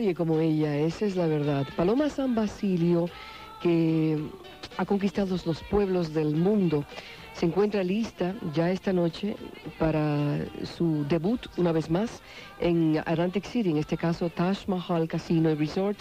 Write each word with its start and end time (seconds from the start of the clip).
Nadie 0.00 0.14
como 0.14 0.40
ella, 0.40 0.78
esa 0.78 1.04
es 1.04 1.14
la 1.14 1.26
verdad. 1.26 1.66
Paloma 1.76 2.08
San 2.08 2.34
Basilio, 2.34 3.10
que 3.60 4.18
ha 4.78 4.86
conquistado 4.86 5.36
los 5.44 5.62
pueblos 5.64 6.14
del 6.14 6.36
mundo, 6.36 6.86
se 7.34 7.44
encuentra 7.44 7.84
lista 7.84 8.34
ya 8.54 8.70
esta 8.70 8.94
noche 8.94 9.36
para 9.78 10.38
su 10.64 11.04
debut 11.06 11.40
una 11.58 11.72
vez 11.72 11.90
más 11.90 12.22
en 12.60 12.96
Atlantic 13.04 13.44
City, 13.44 13.68
en 13.68 13.76
este 13.76 13.98
caso 13.98 14.30
Taj 14.30 14.66
Mahal 14.68 15.06
Casino 15.06 15.50
y 15.50 15.54
Resort. 15.54 15.98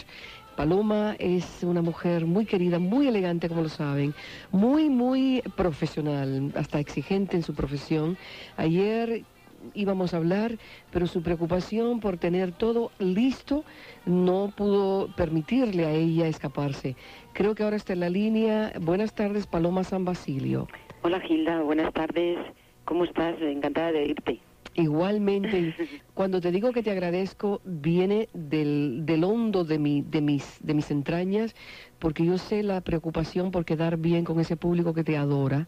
Paloma 0.56 1.18
es 1.20 1.60
una 1.64 1.82
mujer 1.82 2.26
muy 2.26 2.46
querida, 2.46 2.80
muy 2.80 3.10
elegante, 3.10 3.50
como 3.50 3.64
lo 3.64 3.70
saben, 3.70 4.14
muy, 4.52 4.90
muy 4.90 5.42
profesional, 5.58 6.54
hasta 6.56 6.80
exigente 6.80 7.36
en 7.36 7.44
su 7.44 7.54
profesión. 7.54 8.18
Ayer 8.56 9.26
íbamos 9.74 10.14
a 10.14 10.18
hablar, 10.18 10.58
pero 10.92 11.08
su 11.08 11.22
preocupación 11.22 12.00
por 12.00 12.18
tener 12.18 12.52
todo 12.52 12.92
listo 13.00 13.64
no 14.06 14.52
pudo 14.56 15.14
permitirle 15.16 15.86
a 15.86 15.92
ella 15.92 16.28
escaparse. 16.28 16.96
Creo 17.34 17.56
que 17.56 17.64
ahora 17.64 17.76
está 17.76 17.94
en 17.94 18.02
la 18.02 18.10
línea. 18.10 18.74
Buenas 18.82 19.14
tardes, 19.14 19.48
Paloma 19.48 19.84
San 19.84 20.06
Basilio. 20.06 20.68
Hola 21.02 21.20
Gilda, 21.22 21.62
buenas 21.62 21.94
tardes. 21.94 22.38
¿Cómo 22.86 23.04
estás? 23.06 23.40
Encantada 23.42 23.92
de 23.92 24.06
irte. 24.06 24.40
Igualmente, 24.76 25.74
cuando 26.14 26.42
te 26.42 26.52
digo 26.52 26.72
que 26.72 26.84
te 26.84 26.92
agradezco, 26.92 27.62
viene 27.66 28.30
del, 28.34 29.06
del 29.06 29.24
hondo 29.24 29.64
de, 29.64 29.80
mi, 29.80 30.02
de, 30.02 30.22
mis, 30.22 30.58
de 30.62 30.74
mis 30.74 30.92
entrañas, 30.92 31.56
porque 32.00 32.26
yo 32.26 32.38
sé 32.38 32.64
la 32.64 32.82
preocupación 32.82 33.52
por 33.52 33.66
quedar 33.66 33.98
bien 33.98 34.24
con 34.24 34.40
ese 34.40 34.56
público 34.56 34.94
que 34.94 35.04
te 35.04 35.18
adora. 35.18 35.68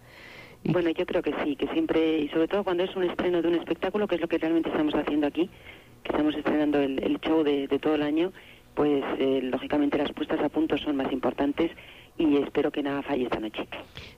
Bueno, 0.64 0.90
yo 0.92 1.06
creo 1.06 1.22
que 1.24 1.34
sí, 1.44 1.56
que 1.56 1.68
siempre, 1.70 2.20
y 2.20 2.30
sobre 2.30 2.48
todo 2.48 2.64
cuando 2.64 2.84
es 2.84 2.96
un 2.96 3.04
estreno 3.04 3.42
de 3.42 3.48
un 3.48 3.56
espectáculo, 3.56 4.08
que 4.08 4.16
es 4.16 4.22
lo 4.22 4.28
que 4.28 4.38
realmente 4.38 4.70
estamos 4.70 4.94
haciendo 4.94 5.28
aquí, 5.28 5.50
que 6.04 6.12
estamos 6.12 6.36
estrenando 6.36 6.80
el, 6.80 7.02
el 7.04 7.20
show 7.20 7.44
de, 7.44 7.68
de 7.68 7.80
todo 7.80 7.96
el 7.96 8.04
año, 8.04 8.32
pues 8.76 9.04
eh, 9.20 9.42
lógicamente 9.44 9.98
las 9.98 10.12
puestas 10.14 10.40
a 10.40 10.50
punto 10.50 10.78
son 10.78 10.96
más 10.96 11.12
importantes 11.12 11.72
y 12.18 12.38
espero 12.38 12.72
que 12.72 12.84
nada 12.84 13.02
falle 13.02 13.24
esta 13.24 13.40
noche. 13.40 13.68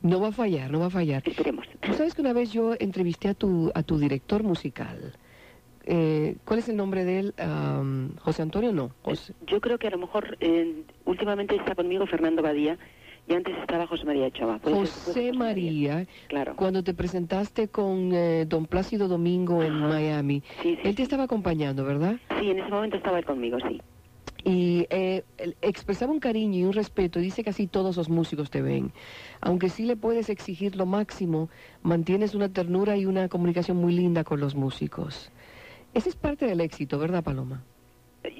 No 0.02 0.20
va 0.20 0.28
a 0.30 0.32
fallar, 0.32 0.70
no 0.70 0.80
va 0.80 0.88
a 0.88 0.90
fallar. 0.90 1.24
Esperemos. 1.26 1.66
Tú 1.80 1.94
sabes 1.94 2.14
que 2.14 2.22
una 2.22 2.34
vez 2.34 2.52
yo 2.52 2.74
entrevisté 2.80 3.30
a 3.30 3.34
tu, 3.34 3.72
a 3.74 3.84
tu 3.84 3.98
director 3.98 4.44
musical. 4.44 5.14
Eh, 5.86 6.36
¿Cuál 6.46 6.60
es 6.60 6.70
el 6.70 6.76
nombre 6.78 7.04
de 7.04 7.20
él? 7.20 7.34
José 8.20 8.42
Antonio, 8.42 8.72
no. 8.72 8.92
José- 9.02 9.34
Yo 9.48 9.60
creo 9.60 9.78
que 9.78 9.88
a 9.88 9.92
lo 9.92 9.98
mejor 9.98 10.38
eh, 10.40 10.84
últimamente 11.06 11.56
está 11.56 11.76
conmigo 11.76 12.06
Fernando 12.06 12.42
Badía 12.42 12.78
y 13.28 13.34
antes 13.34 13.56
estaba 13.58 13.88
José 13.88 14.06
María 14.06 14.30
puede 14.30 14.76
José 14.76 15.32
María, 15.34 16.06
Claro. 16.28 16.56
cuando 16.56 16.84
te 16.84 16.94
presentaste 16.94 17.70
con 17.70 18.12
eh, 18.14 18.46
don 18.46 18.66
Plácido 18.66 19.08
Domingo 19.08 19.64
en. 19.64 19.74
Miami, 19.74 20.44
Sí, 20.62 20.76
sí, 20.76 20.80
él 20.84 20.96
te 20.96 21.04
estaba 21.04 21.24
acompañando, 21.24 21.86
¿verdad? 21.86 22.18
sí, 22.40 22.50
en 22.50 22.60
ese 22.60 22.70
momento 22.70 22.98
estaba 22.98 23.20
él 23.20 23.26
conmigo, 23.26 23.58
sí. 23.68 23.82
Y 24.46 24.86
eh, 24.90 25.24
expresaba 25.62 26.12
un 26.12 26.20
cariño 26.20 26.60
y 26.60 26.64
un 26.66 26.74
respeto, 26.74 27.20
y 27.20 27.24
dice 27.24 27.44
que 27.44 27.52
así 27.52 27.68
todos 27.68 27.96
los 27.96 28.10
músicos 28.10 28.50
te 28.50 28.62
ven. 28.62 28.92
Aunque 29.40 29.70
sí 29.70 29.86
le 29.86 29.96
puedes 29.96 30.30
exigir 30.30 30.76
lo 30.76 30.86
máximo, 30.86 31.50
mantienes 31.82 32.36
una 32.36 32.50
ternura 32.50 32.98
y 32.98 33.06
una 33.06 33.30
comunicación 33.30 33.78
muy 33.78 33.94
linda 33.94 34.26
con 34.26 34.42
los 34.42 34.54
músicos. 34.56 35.32
Ese 35.94 36.10
es 36.10 36.16
parte 36.18 36.46
del 36.46 36.60
éxito, 36.60 37.00
¿verdad, 37.00 37.24
Paloma? 37.24 37.64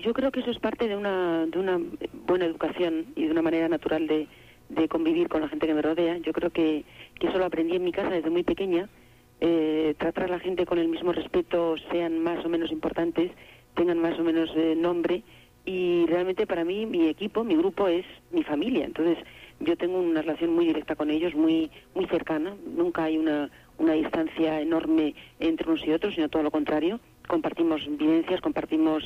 Yo 0.04 0.14
creo 0.14 0.32
que 0.32 0.42
eso 0.42 0.52
es 0.52 0.60
parte 0.60 0.88
de 0.88 0.98
una, 0.98 1.46
de 1.46 1.60
una 1.60 1.80
buena 2.28 2.46
educación 2.46 3.06
y 3.16 3.26
de 3.26 3.32
una 3.32 3.42
manera 3.42 3.70
natural 3.70 4.08
de, 4.08 4.28
de 4.70 4.88
convivir 4.88 5.30
con 5.30 5.42
la 5.42 5.50
gente 5.50 5.68
que 5.68 5.74
me 5.74 5.82
rodea. 5.82 6.18
Yo 6.18 6.34
creo 6.34 6.50
que, 6.50 6.84
que 7.20 7.28
eso 7.28 7.38
lo 7.38 7.46
aprendí 7.46 7.76
en 7.76 7.84
mi 7.84 7.92
casa 7.92 8.10
desde 8.10 8.30
muy 8.30 8.44
pequeña. 8.44 8.90
Eh, 9.42 9.96
tratar 9.98 10.26
a 10.26 10.28
la 10.28 10.40
gente 10.40 10.66
con 10.66 10.80
el 10.80 10.88
mismo 10.88 11.12
respeto, 11.12 11.76
sean 11.92 12.20
más 12.20 12.46
o 12.46 12.50
menos 12.50 12.72
importantes, 12.72 13.32
tengan 13.76 14.00
más 14.00 14.18
o 14.20 14.24
menos 14.24 14.50
eh, 14.56 14.76
nombre. 14.76 15.24
Y 15.66 16.06
realmente 16.08 16.46
para 16.46 16.66
mí 16.66 16.86
mi 16.86 17.08
equipo, 17.08 17.44
mi 17.44 17.56
grupo 17.56 17.88
es 17.88 18.06
mi 18.32 18.44
familia. 18.44 18.86
Entonces 18.86 19.18
yo 19.60 19.78
tengo 19.78 20.00
una 20.00 20.22
relación 20.22 20.54
muy 20.54 20.66
directa 20.66 20.96
con 20.96 21.10
ellos, 21.10 21.36
muy, 21.36 21.70
muy 21.96 22.06
cercana. 22.08 22.56
Nunca 22.76 23.06
hay 23.06 23.18
una, 23.18 23.50
una 23.78 23.94
distancia 23.94 24.60
enorme 24.62 25.16
entre 25.40 25.70
unos 25.70 25.86
y 25.86 25.92
otros, 25.92 26.16
sino 26.16 26.30
todo 26.30 26.44
lo 26.44 26.52
contrario 26.52 27.00
compartimos 27.28 27.82
vivencias, 27.98 28.42
compartimos 28.42 29.04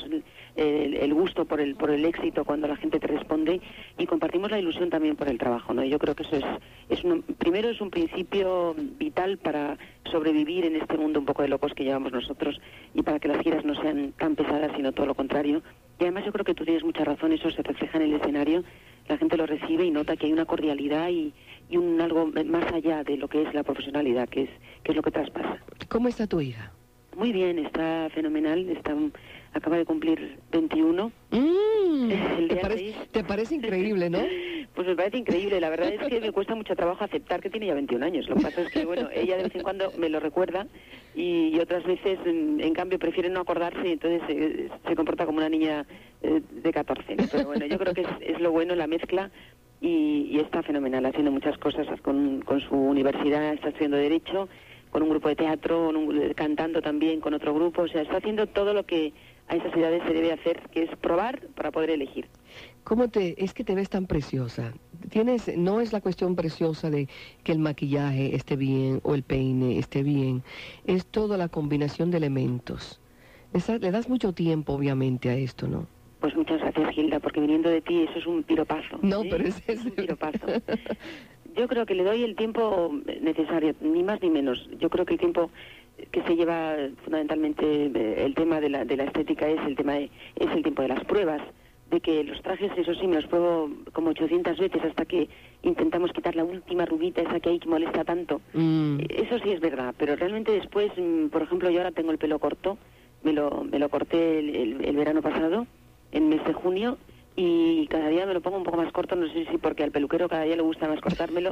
el, 0.56 1.14
gusto 1.14 1.46
por 1.46 1.60
el, 1.62 1.76
por 1.76 1.92
el 1.92 2.04
éxito 2.06 2.44
cuando 2.46 2.68
la 2.68 2.76
gente 2.76 3.00
te 3.00 3.08
responde 3.08 3.62
y 3.98 4.06
compartimos 4.06 4.52
la 4.52 4.60
ilusión 4.60 4.90
también 4.90 5.16
por 5.16 5.30
el 5.30 5.38
trabajo. 5.38 5.74
¿no? 5.74 5.84
Yo 5.84 6.00
creo 6.00 6.16
que 6.16 6.24
eso 6.24 6.36
es, 6.38 6.46
es 6.90 7.04
un- 7.04 7.22
primero 7.22 7.70
es 7.70 7.80
un 7.82 7.90
principio 7.90 8.76
vital 8.98 9.38
para 9.38 9.78
sobrevivir 10.12 10.66
en 10.66 10.76
este 10.76 10.98
mundo 10.98 11.20
un 11.20 11.26
poco 11.26 11.42
de 11.42 11.48
locos 11.50 11.74
que 11.74 11.84
llevamos 11.84 12.12
nosotros 12.12 12.60
y 12.94 13.02
para 13.04 13.20
que 13.20 13.28
las 13.28 13.42
giras 13.42 13.64
no 13.66 13.76
sean 13.82 14.14
tan 14.18 14.36
pesadas, 14.36 14.72
sino 14.76 14.92
todo 14.92 15.06
lo 15.06 15.16
contrario. 15.16 15.62
Y 16.00 16.04
además 16.04 16.26
yo 16.26 16.32
creo 16.32 16.46
que 16.46 16.54
tú 16.54 16.64
tienes 16.64 16.84
mucha 16.84 17.04
razón, 17.04 17.32
eso 17.34 17.50
se 17.52 17.64
refleja 17.64 17.98
en 17.98 18.04
el 18.04 18.14
escenario, 18.14 18.64
la 19.08 19.18
gente 19.18 19.38
lo 19.38 19.46
recibe 19.46 19.86
y 19.86 19.92
nota 19.92 20.16
que 20.16 20.28
hay 20.28 20.34
una 20.34 20.46
cordialidad 20.46 21.10
y, 21.10 21.34
y 21.70 21.78
un 21.78 22.00
algo 22.02 22.32
más 22.46 22.72
allá 22.72 23.04
de 23.04 23.18
lo 23.18 23.28
que 23.28 23.42
es 23.44 23.54
la 23.54 23.64
profesionalidad, 23.64 24.28
que 24.30 24.44
es, 24.44 24.50
que 24.84 24.92
es 24.92 24.96
lo 24.96 25.02
que 25.02 25.12
traspasa. 25.12 25.60
¿Cómo 25.90 26.08
está 26.08 26.28
tu 26.28 26.40
hija? 26.42 26.72
Muy 27.18 27.32
bien, 27.32 27.58
está 27.58 28.10
fenomenal, 28.14 28.70
está, 28.70 28.96
acaba 29.52 29.78
de 29.78 29.86
cumplir 29.86 30.38
21. 30.52 31.12
Mm, 31.32 32.12
El 32.12 32.48
¿te, 32.48 32.56
parece, 32.58 32.94
te 33.12 33.24
parece 33.24 33.56
increíble, 33.56 34.10
¿no? 34.10 34.20
Pues 34.76 34.86
me 34.88 34.96
parece 34.96 35.18
increíble, 35.18 35.60
la 35.60 35.72
verdad 35.72 35.92
es 35.92 36.08
que 36.08 36.22
me 36.22 36.32
cuesta 36.32 36.54
mucho 36.54 36.76
trabajo 36.76 37.04
aceptar 37.04 37.42
que 37.42 37.50
tiene 37.50 37.66
ya 37.66 37.74
21 37.74 38.06
años. 38.06 38.30
Lo 38.30 38.36
que 38.36 38.44
pasa 38.44 38.62
es 38.62 38.70
que, 38.70 38.86
bueno, 38.86 39.10
ella 39.16 39.36
de 39.36 39.44
vez 39.44 39.56
en 39.56 39.64
cuando 39.64 39.92
me 39.98 40.08
lo 40.08 40.20
recuerda 40.20 40.68
y, 41.16 41.50
y 41.52 41.60
otras 41.60 41.84
veces, 41.84 42.20
en, 42.28 42.62
en 42.62 42.74
cambio, 42.76 43.00
prefiere 43.00 43.28
no 43.30 43.40
acordarse 43.40 43.88
y 43.88 43.94
entonces 43.94 44.22
eh, 44.30 44.70
se 44.88 44.96
comporta 44.96 45.26
como 45.26 45.40
una 45.40 45.50
niña 45.50 45.88
eh, 46.22 46.44
de 46.52 46.72
14. 46.72 47.16
¿no? 47.16 47.24
Pero 47.32 47.46
bueno, 47.46 47.66
yo 47.66 47.80
creo 47.80 47.96
que 47.96 48.02
es, 48.02 48.08
es 48.22 48.40
lo 48.40 48.52
bueno, 48.52 48.76
la 48.76 48.86
mezcla 48.86 49.32
y, 49.82 50.28
y 50.30 50.40
está 50.42 50.62
fenomenal, 50.62 51.04
haciendo 51.08 51.32
muchas 51.32 51.58
cosas 51.58 51.88
con, 52.02 52.42
con 52.42 52.62
su 52.62 52.76
universidad, 52.76 53.56
está 53.56 53.70
estudiando 53.70 53.98
Derecho, 53.98 54.48
con 54.90 55.04
un 55.04 55.10
grupo 55.10 55.28
de 55.30 55.36
teatro, 55.36 55.90
un- 55.90 56.34
cantando 56.36 56.82
también 56.82 57.20
con 57.20 57.34
otro 57.34 57.54
grupo, 57.54 57.84
o 57.84 57.88
sea, 57.88 58.02
está 58.02 58.18
haciendo 58.18 58.48
todo 58.48 58.74
lo 58.74 58.86
que 58.86 59.14
a 59.48 59.56
esas 59.56 59.74
edades 59.76 60.02
se 60.06 60.14
debe 60.14 60.34
hacer, 60.34 60.62
que 60.72 60.84
es 60.84 60.90
probar 60.98 61.40
para 61.56 61.72
poder 61.72 61.90
elegir. 61.92 62.28
¿Cómo 62.84 63.08
te, 63.10 63.42
es 63.44 63.54
que 63.54 63.64
te 63.64 63.76
ves 63.76 63.90
tan 63.90 64.06
preciosa? 64.08 64.74
Tienes, 65.10 65.56
no 65.58 65.80
es 65.82 65.94
la 65.94 66.02
cuestión 66.02 66.36
preciosa 66.36 66.90
de 66.90 67.08
que 67.44 67.52
el 67.52 67.60
maquillaje 67.60 68.36
esté 68.36 68.56
bien 68.56 69.00
o 69.04 69.14
el 69.16 69.24
peine 69.24 69.78
esté 69.80 70.04
bien, 70.04 70.44
es 70.86 71.06
toda 71.06 71.38
la 71.38 71.48
combinación 71.50 72.12
de 72.12 72.18
elementos. 72.18 73.00
Esa- 73.54 73.78
le 73.78 73.92
das 73.92 74.10
mucho 74.10 74.34
tiempo, 74.34 74.74
obviamente, 74.74 75.30
a 75.30 75.36
esto, 75.36 75.68
¿no? 75.68 75.88
Pues 76.20 76.36
muchas 76.36 76.60
gracias, 76.60 76.90
Gilda, 76.96 77.20
porque 77.20 77.40
viniendo 77.40 77.70
de 77.70 77.80
ti 77.82 78.04
eso 78.10 78.18
es 78.20 78.26
un 78.26 78.42
piropazo. 78.44 78.98
No, 79.02 79.22
pero 79.22 79.46
es, 79.46 79.62
es 79.70 79.86
un 79.86 79.92
piropazo. 79.92 80.48
Yo 81.58 81.68
creo 81.68 81.86
que 81.86 81.96
le 81.96 82.04
doy 82.04 82.24
el 82.24 82.36
tiempo 82.36 82.94
necesario, 83.22 83.74
ni 83.82 84.04
más 84.04 84.22
ni 84.22 84.30
menos. 84.30 84.70
Yo 84.80 84.90
creo 84.90 85.06
que 85.06 85.14
el 85.16 85.20
tiempo 85.20 85.50
que 86.12 86.22
se 86.22 86.36
lleva 86.36 86.76
fundamentalmente 87.04 87.86
eh, 87.88 88.24
el 88.26 88.36
tema 88.36 88.62
de 88.62 88.70
la, 88.70 88.86
de 88.86 88.96
la 88.96 89.06
estética 89.06 89.48
es 89.50 89.60
el 89.66 89.76
tema 89.76 89.94
de, 89.94 90.12
es 90.36 90.52
el 90.52 90.62
tiempo 90.62 90.84
de 90.84 90.90
las 90.90 91.04
pruebas, 91.06 91.42
de 91.90 92.00
que 92.00 92.24
los 92.24 92.40
trajes, 92.44 92.70
eso 92.78 92.94
sí, 92.94 93.08
me 93.08 93.16
los 93.16 93.26
pruebo 93.26 93.72
como 93.94 94.10
800 94.12 94.60
veces 94.60 94.84
hasta 94.84 95.06
que 95.06 95.28
intentamos 95.64 96.12
quitar 96.12 96.36
la 96.36 96.44
última 96.44 96.86
rubita 96.86 97.22
esa 97.22 97.40
que 97.40 97.50
hay 97.50 97.60
que 97.60 97.68
molesta 97.70 98.04
tanto. 98.04 98.42
Mm, 98.54 99.00
Eso 99.10 99.40
sí 99.40 99.50
es 99.52 99.60
verdad, 99.60 99.96
pero 99.98 100.16
realmente 100.16 100.52
después, 100.52 100.92
mm, 100.96 101.28
por 101.30 101.42
ejemplo, 101.42 101.72
yo 101.72 101.80
ahora 101.80 101.92
tengo 101.92 102.12
el 102.12 102.20
pelo 102.20 102.38
corto, 102.38 102.78
me 103.24 103.34
lo, 103.34 103.64
me 103.64 103.80
lo 103.80 103.90
corté 103.90 104.38
el, 104.40 104.56
el- 104.56 104.86
el 104.86 104.96
verano 104.96 105.24
pasado, 105.24 105.66
en 106.12 106.30
mes 106.30 106.44
de 106.46 106.54
junio, 106.54 106.98
y 107.40 107.86
cada 107.86 108.10
día 108.10 108.26
me 108.26 108.34
lo 108.34 108.42
pongo 108.42 108.58
un 108.58 108.64
poco 108.64 108.78
más 108.78 108.92
corto, 108.92 109.16
no 109.16 109.32
sé 109.32 109.46
si 109.46 109.58
porque 109.60 109.84
al 109.84 109.92
peluquero 109.92 110.28
cada 110.28 110.42
día 110.42 110.56
le 110.56 110.64
gusta 110.64 110.88
más 110.88 111.00
cortármelo. 111.00 111.52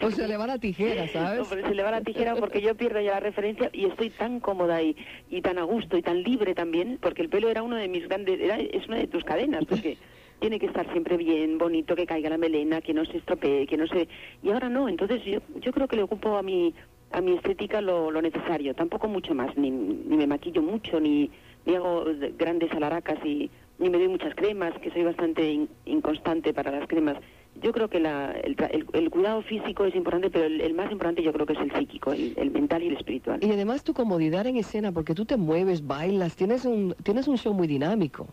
o 0.00 0.10
se 0.10 0.26
le 0.26 0.36
va 0.36 0.48
la 0.48 0.58
tijera, 0.58 1.06
¿sabes? 1.12 1.46
se 1.46 1.74
le 1.74 1.82
va 1.84 1.92
la 1.92 2.00
tijera 2.00 2.34
porque 2.34 2.60
yo 2.60 2.74
pierdo 2.74 3.00
ya 3.00 3.12
la 3.12 3.20
referencia 3.20 3.70
y 3.72 3.84
estoy 3.84 4.10
tan 4.10 4.40
cómoda 4.40 4.82
y, 4.82 4.96
y 5.30 5.42
tan 5.42 5.58
a 5.58 5.62
gusto 5.62 5.96
y 5.96 6.02
tan 6.02 6.24
libre 6.24 6.56
también, 6.56 6.98
porque 7.00 7.22
el 7.22 7.28
pelo 7.28 7.48
era 7.48 7.62
uno 7.62 7.76
de 7.76 7.86
mis 7.86 8.08
grandes, 8.08 8.40
era, 8.40 8.58
es 8.58 8.88
una 8.88 8.96
de 8.96 9.06
tus 9.06 9.22
cadenas, 9.22 9.64
porque 9.64 9.96
tiene 10.40 10.58
que 10.58 10.66
estar 10.66 10.90
siempre 10.90 11.16
bien, 11.16 11.56
bonito, 11.56 11.94
que 11.94 12.04
caiga 12.04 12.28
la 12.28 12.36
melena, 12.36 12.80
que 12.80 12.92
no 12.92 13.04
se 13.04 13.18
estropee, 13.18 13.64
que 13.68 13.76
no 13.76 13.86
se... 13.86 14.08
Y 14.42 14.50
ahora 14.50 14.68
no, 14.68 14.88
entonces 14.88 15.24
yo, 15.24 15.38
yo 15.60 15.72
creo 15.72 15.86
que 15.86 15.94
le 15.94 16.02
ocupo 16.02 16.36
a 16.36 16.42
mi, 16.42 16.74
a 17.12 17.20
mi 17.20 17.36
estética 17.36 17.80
lo, 17.80 18.10
lo 18.10 18.20
necesario, 18.20 18.74
tampoco 18.74 19.06
mucho 19.06 19.36
más, 19.36 19.56
ni, 19.56 19.70
ni 19.70 20.16
me 20.16 20.26
maquillo 20.26 20.62
mucho, 20.62 20.98
ni, 20.98 21.30
ni 21.64 21.76
hago 21.76 22.06
grandes 22.36 22.72
alaracas 22.72 23.24
y 23.24 23.50
ni 23.78 23.90
me 23.90 23.98
doy 23.98 24.08
muchas 24.08 24.34
cremas, 24.34 24.72
que 24.80 24.90
soy 24.90 25.02
bastante 25.02 25.68
inconstante 25.84 26.54
para 26.54 26.70
las 26.70 26.88
cremas. 26.88 27.18
Yo 27.62 27.72
creo 27.72 27.88
que 27.88 28.00
la, 28.00 28.32
el, 28.32 28.56
el, 28.92 29.10
cuidado 29.10 29.42
físico 29.42 29.84
es 29.84 29.94
importante, 29.94 30.30
pero 30.30 30.44
el, 30.44 30.74
más 30.74 30.90
importante 30.92 31.22
yo 31.22 31.32
creo 31.32 31.46
que 31.46 31.54
es 31.54 31.60
el 31.60 31.72
psíquico, 31.72 32.12
el, 32.12 32.50
mental 32.50 32.82
y 32.82 32.88
el 32.88 32.96
espiritual. 32.96 33.42
Y 33.42 33.50
además 33.50 33.82
tu 33.82 33.94
comodidad 33.94 34.46
en 34.46 34.56
escena, 34.56 34.92
porque 34.92 35.14
tú 35.14 35.24
te 35.24 35.36
mueves, 35.36 35.86
bailas, 35.86 36.36
tienes 36.36 36.64
un, 36.64 36.94
tienes 37.02 37.28
un 37.28 37.38
show 37.38 37.54
muy 37.54 37.66
dinámico. 37.66 38.26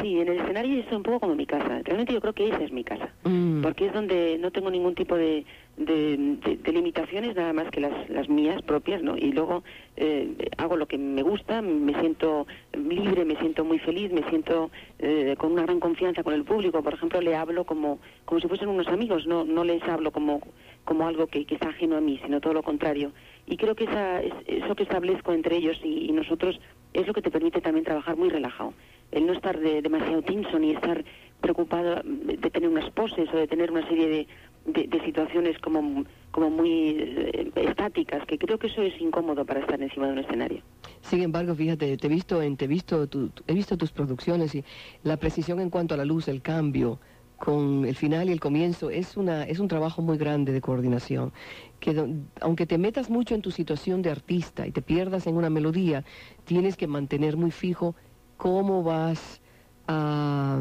Sí, 0.00 0.18
en 0.20 0.28
el 0.28 0.40
escenario 0.40 0.80
es 0.80 0.90
un 0.92 1.02
poco 1.02 1.20
como 1.20 1.34
mi 1.34 1.44
casa. 1.44 1.80
Realmente 1.82 2.12
yo 2.12 2.20
creo 2.20 2.32
que 2.32 2.48
esa 2.48 2.62
es 2.62 2.72
mi 2.72 2.84
casa. 2.84 3.12
Mm. 3.24 3.62
Porque 3.62 3.86
es 3.86 3.92
donde 3.92 4.38
no 4.38 4.50
tengo 4.50 4.70
ningún 4.70 4.94
tipo 4.94 5.16
de, 5.16 5.44
de, 5.76 6.72
limitaciones, 6.72 7.34
nada 7.34 7.52
más 7.52 7.70
que 7.70 7.80
las, 7.80 8.08
las 8.10 8.28
mías 8.28 8.60
propias, 8.62 9.02
¿no? 9.02 9.16
Y 9.16 9.32
luego 9.32 9.62
eh, 9.96 10.50
hago 10.58 10.76
lo 10.76 10.86
que 10.86 10.98
me 10.98 11.22
gusta, 11.22 11.62
me 11.62 11.98
siento 12.00 12.46
libre, 12.72 13.24
me 13.24 13.36
siento 13.36 13.64
muy 13.64 13.78
feliz, 13.78 14.12
me 14.12 14.22
siento 14.28 14.70
eh, 14.98 15.34
con 15.38 15.52
una 15.52 15.62
gran 15.62 15.80
confianza 15.80 16.22
con 16.22 16.34
el 16.34 16.44
público. 16.44 16.82
Por 16.82 16.94
ejemplo, 16.94 17.20
le 17.20 17.36
hablo 17.36 17.64
como, 17.64 17.98
como 18.24 18.40
si 18.40 18.48
fuesen 18.48 18.68
unos 18.68 18.88
amigos, 18.88 19.26
no, 19.26 19.44
no 19.44 19.64
les 19.64 19.82
hablo 19.84 20.10
como, 20.12 20.40
como 20.84 21.06
algo 21.06 21.26
que, 21.26 21.44
que 21.44 21.54
está 21.54 21.68
ajeno 21.68 21.96
a 21.96 22.00
mí, 22.00 22.20
sino 22.24 22.40
todo 22.40 22.54
lo 22.54 22.62
contrario. 22.62 23.12
Y 23.46 23.56
creo 23.56 23.74
que 23.74 23.84
esa, 23.84 24.20
eso 24.20 24.74
que 24.74 24.84
establezco 24.84 25.32
entre 25.32 25.56
ellos 25.56 25.78
y, 25.82 26.12
nosotros 26.12 26.60
es 26.92 27.06
lo 27.06 27.14
que 27.14 27.22
te 27.22 27.30
permite 27.30 27.60
también 27.60 27.84
trabajar 27.84 28.16
muy 28.16 28.28
relajado 28.28 28.74
el 29.10 29.26
no 29.26 29.32
estar 29.32 29.58
demasiado 29.58 30.22
tenso 30.22 30.58
ni 30.58 30.70
estar 30.70 31.04
preocupado 31.40 32.00
de 32.04 32.50
tener 32.50 32.68
unas 32.68 32.88
poses 32.90 33.28
o 33.32 33.36
de 33.36 33.46
tener 33.46 33.70
una 33.70 33.86
serie 33.86 34.08
de, 34.08 34.26
de, 34.64 35.00
situaciones 35.04 35.58
como, 35.58 36.04
como 36.30 36.50
muy 36.50 36.96
eh, 36.98 37.50
estáticas, 37.56 38.24
que 38.26 38.38
creo 38.38 38.58
que 38.58 38.68
eso 38.68 38.82
es 38.82 38.98
incómodo 39.00 39.44
para 39.44 39.60
estar 39.60 39.80
encima 39.80 40.06
de 40.06 40.12
un 40.12 40.18
escenario. 40.20 40.62
Sin 41.00 41.22
embargo, 41.22 41.54
fíjate, 41.54 41.96
te 41.96 42.06
he 42.06 42.10
visto, 42.10 42.40
en, 42.40 42.56
te 42.56 42.66
he 42.66 42.68
visto, 42.68 43.08
he 43.46 43.54
visto 43.54 43.76
tus 43.76 43.92
producciones 43.92 44.54
y 44.54 44.64
la 45.02 45.16
precisión 45.16 45.60
en 45.60 45.70
cuanto 45.70 45.94
a 45.94 45.96
la 45.96 46.04
luz, 46.04 46.28
el 46.28 46.42
cambio 46.42 47.00
con 47.38 47.84
el 47.84 47.96
final 47.96 48.28
y 48.28 48.32
el 48.32 48.38
comienzo 48.38 48.88
es 48.88 49.16
una 49.16 49.42
es 49.42 49.58
un 49.58 49.66
trabajo 49.66 50.00
muy 50.00 50.16
grande 50.16 50.52
de 50.52 50.60
coordinación 50.60 51.32
que 51.80 52.20
aunque 52.40 52.66
te 52.66 52.78
metas 52.78 53.10
mucho 53.10 53.34
en 53.34 53.42
tu 53.42 53.50
situación 53.50 54.00
de 54.00 54.10
artista 54.10 54.64
y 54.64 54.70
te 54.70 54.80
pierdas 54.80 55.26
en 55.26 55.36
una 55.36 55.50
melodía 55.50 56.04
tienes 56.44 56.76
que 56.76 56.86
mantener 56.86 57.36
muy 57.36 57.50
fijo 57.50 57.96
cómo 58.36 58.84
vas 58.84 59.42
a, 59.88 60.60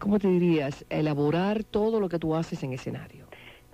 ¿cómo 0.00 0.18
te 0.18 0.28
dirías?, 0.28 0.84
elaborar 0.90 1.64
todo 1.64 2.00
lo 2.00 2.08
que 2.08 2.18
tú 2.18 2.34
haces 2.34 2.62
en 2.62 2.72
escenario. 2.72 3.26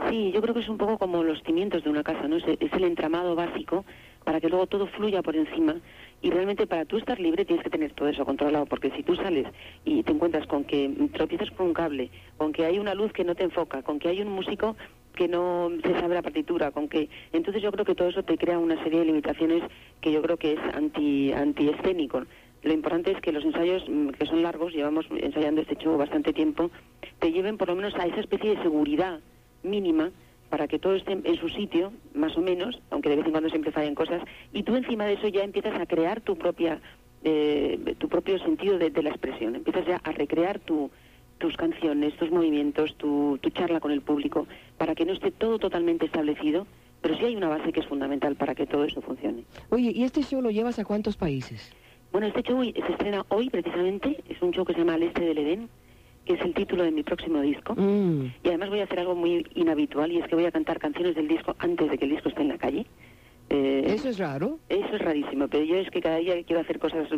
Sí, 0.09 0.33
yo 0.33 0.43
creo 0.43 0.55
que 0.55 0.61
es 0.61 0.69
un 0.69 0.79
poco 0.79 0.99
como 0.99 1.23
los 1.23 1.43
cimientos 1.45 1.85
de 1.85 1.91
una 1.91 2.03
casa, 2.03 2.27
¿no? 2.27 2.37
Es, 2.37 2.45
el 2.45 2.85
entramado 2.85 3.35
básico 3.35 3.85
para 4.25 4.41
que 4.41 4.49
luego 4.49 4.67
todo 4.67 4.87
fluya 4.89 5.23
por 5.23 5.37
encima 5.37 5.77
y 6.21 6.31
realmente 6.31 6.67
para 6.67 6.85
tú 6.85 6.97
estar 6.97 7.21
libre 7.21 7.45
tienes 7.45 7.63
que 7.63 7.71
tener 7.71 7.93
todo 7.93 8.09
eso 8.09 8.25
controlado, 8.25 8.67
porque 8.67 8.91
si 8.91 9.03
tú 9.03 9.15
sales 9.15 9.47
y 9.85 10.03
te 10.03 10.13
encuentras 10.13 10.47
con 10.47 10.65
que 10.65 10.91
tropiezas 11.13 11.51
con 11.53 11.67
un 11.69 11.75
cable, 11.75 12.11
con 12.39 12.53
que 12.53 12.65
hay 12.65 12.79
una 12.79 12.95
luz 12.95 13.13
que 13.13 13.25
no 13.25 13.35
te 13.35 13.45
enfoca, 13.45 13.83
con 13.83 13.99
que 13.99 14.09
hay 14.09 14.21
un 14.21 14.29
músico 14.29 14.77
que 15.15 15.29
no 15.29 15.71
se 15.83 15.93
sabe 16.01 16.15
la 16.15 16.23
partitura, 16.23 16.71
con 16.71 16.89
que 16.89 17.09
entonces 17.33 17.63
yo 17.63 17.71
creo 17.71 17.85
que 17.85 17.95
todo 17.95 18.09
eso 18.09 18.23
te 18.23 18.37
crea 18.37 18.59
una 18.59 18.83
serie 18.83 19.01
de 19.01 19.07
limitaciones 19.07 19.63
que 20.01 20.11
yo 20.11 20.23
creo 20.23 20.37
que 20.37 20.55
es 20.55 20.61
anti 20.75 21.33
antiescénico. 21.33 22.25
Lo 22.65 22.73
importante 22.73 23.13
es 23.13 23.21
que 23.21 23.31
los 23.31 23.45
ensayos, 23.45 23.85
mm, 23.89 24.09
que 24.09 24.27
son 24.27 24.43
largos, 24.43 24.73
llevamos 24.73 25.07
ensayando 25.11 25.61
este 25.61 25.77
show 25.77 25.97
bastante 25.99 26.33
tiempo, 26.33 26.71
te 27.19 27.31
lleven 27.31 27.59
por 27.59 27.69
lo 27.69 27.77
menos 27.77 27.95
a 27.97 28.07
esa 28.07 28.21
especie 28.21 28.57
de 28.57 28.63
seguridad 28.63 29.21
mínima 29.63 30.11
para 30.49 30.67
que 30.67 30.79
todo 30.79 30.95
esté 30.95 31.13
en 31.13 31.37
su 31.37 31.49
sitio, 31.51 31.93
más 32.15 32.37
o 32.37 32.41
menos, 32.41 32.81
aunque 32.91 33.11
de 33.11 33.17
vez 33.17 33.27
en 33.27 33.33
cuando 33.33 33.51
siempre 33.51 33.71
fallen 33.71 33.95
cosas, 33.95 34.23
y 34.53 34.63
tú 34.63 34.77
encima 34.77 35.05
de 35.05 35.15
eso 35.15 35.29
ya 35.29 35.43
empiezas 35.43 35.79
a 35.79 35.87
crear 35.87 36.21
tu 36.21 36.37
propia 36.37 36.81
eh, 37.25 37.97
tu 37.99 38.09
propio 38.09 38.39
sentido 38.39 38.79
de, 38.79 38.91
la 39.03 39.09
expresión, 39.09 39.57
empiezas 39.57 39.87
ya 39.87 39.97
a 39.97 40.13
recrear 40.13 40.59
tu, 40.61 40.91
tus 41.39 41.57
canciones, 41.57 42.15
tus 42.19 42.31
movimientos, 42.31 42.95
tu, 42.97 43.39
tu 43.41 43.51
charla 43.51 43.81
con 43.81 43.91
el 43.91 44.03
público, 44.03 44.47
para 44.77 44.95
que 44.95 45.05
no 45.05 45.13
esté 45.13 45.31
todo 45.31 45.59
totalmente 45.59 46.05
establecido, 46.05 46.67
pero 47.01 47.17
sí 47.17 47.25
hay 47.25 47.37
una 47.37 47.49
base 47.49 47.73
que 47.73 47.81
es 47.81 47.87
fundamental 47.87 48.37
para 48.37 48.55
que 48.55 48.67
todo 48.67 48.85
eso 48.85 49.01
funcione. 49.01 49.45
Oye, 49.71 49.91
¿y 49.95 50.05
este 50.05 50.23
show 50.23 50.41
lo 50.41 50.51
llevas 50.51 50.79
a 50.79 50.85
cuántos 50.85 51.17
países? 51.17 51.75
Bueno, 52.15 52.29
este 52.29 52.45
show 52.45 52.63
se 52.63 52.93
estrena 52.93 53.27
hoy 53.29 53.51
precisamente, 53.51 54.23
es 54.29 54.41
un 54.41 54.53
show 54.53 54.65
que 54.65 54.73
se 54.73 54.79
llama 54.79 54.95
Al 54.95 55.03
Este 55.03 55.25
del 55.25 55.37
Edén, 55.37 55.69
que 56.25 56.35
es 56.35 56.41
el 56.43 56.55
título 56.55 56.85
de 56.85 56.93
mi 56.93 57.03
próximo 57.03 57.41
disco. 57.41 57.75
Mm. 57.75 58.27
Y 58.45 58.49
además 58.51 58.71
voy 58.71 58.79
a 58.79 58.85
hacer 58.85 59.01
algo 59.01 59.17
muy 59.17 59.45
inhabitual 59.57 60.13
y 60.13 60.19
es 60.19 60.29
que 60.29 60.37
voy 60.37 60.45
a 60.45 60.53
cantar 60.53 60.79
canciones 60.79 61.17
del 61.17 61.27
disco 61.27 61.57
antes 61.59 61.91
de 61.91 61.99
que 61.99 62.05
el 62.05 62.13
disco 62.13 62.29
esté 62.29 62.43
en 62.43 62.49
la 62.51 62.59
calle. 62.59 62.87
Eh, 63.51 63.83
¿Eso 63.89 64.11
es 64.11 64.19
raro? 64.19 64.61
Eso 64.69 64.95
es 64.95 65.03
rarísimo, 65.03 65.49
pero 65.49 65.65
yo 65.65 65.75
es 65.75 65.91
que 65.91 66.01
cada 66.01 66.19
día 66.19 66.41
quiero 66.45 66.63
hacer 66.63 66.79
cosas 66.79 67.09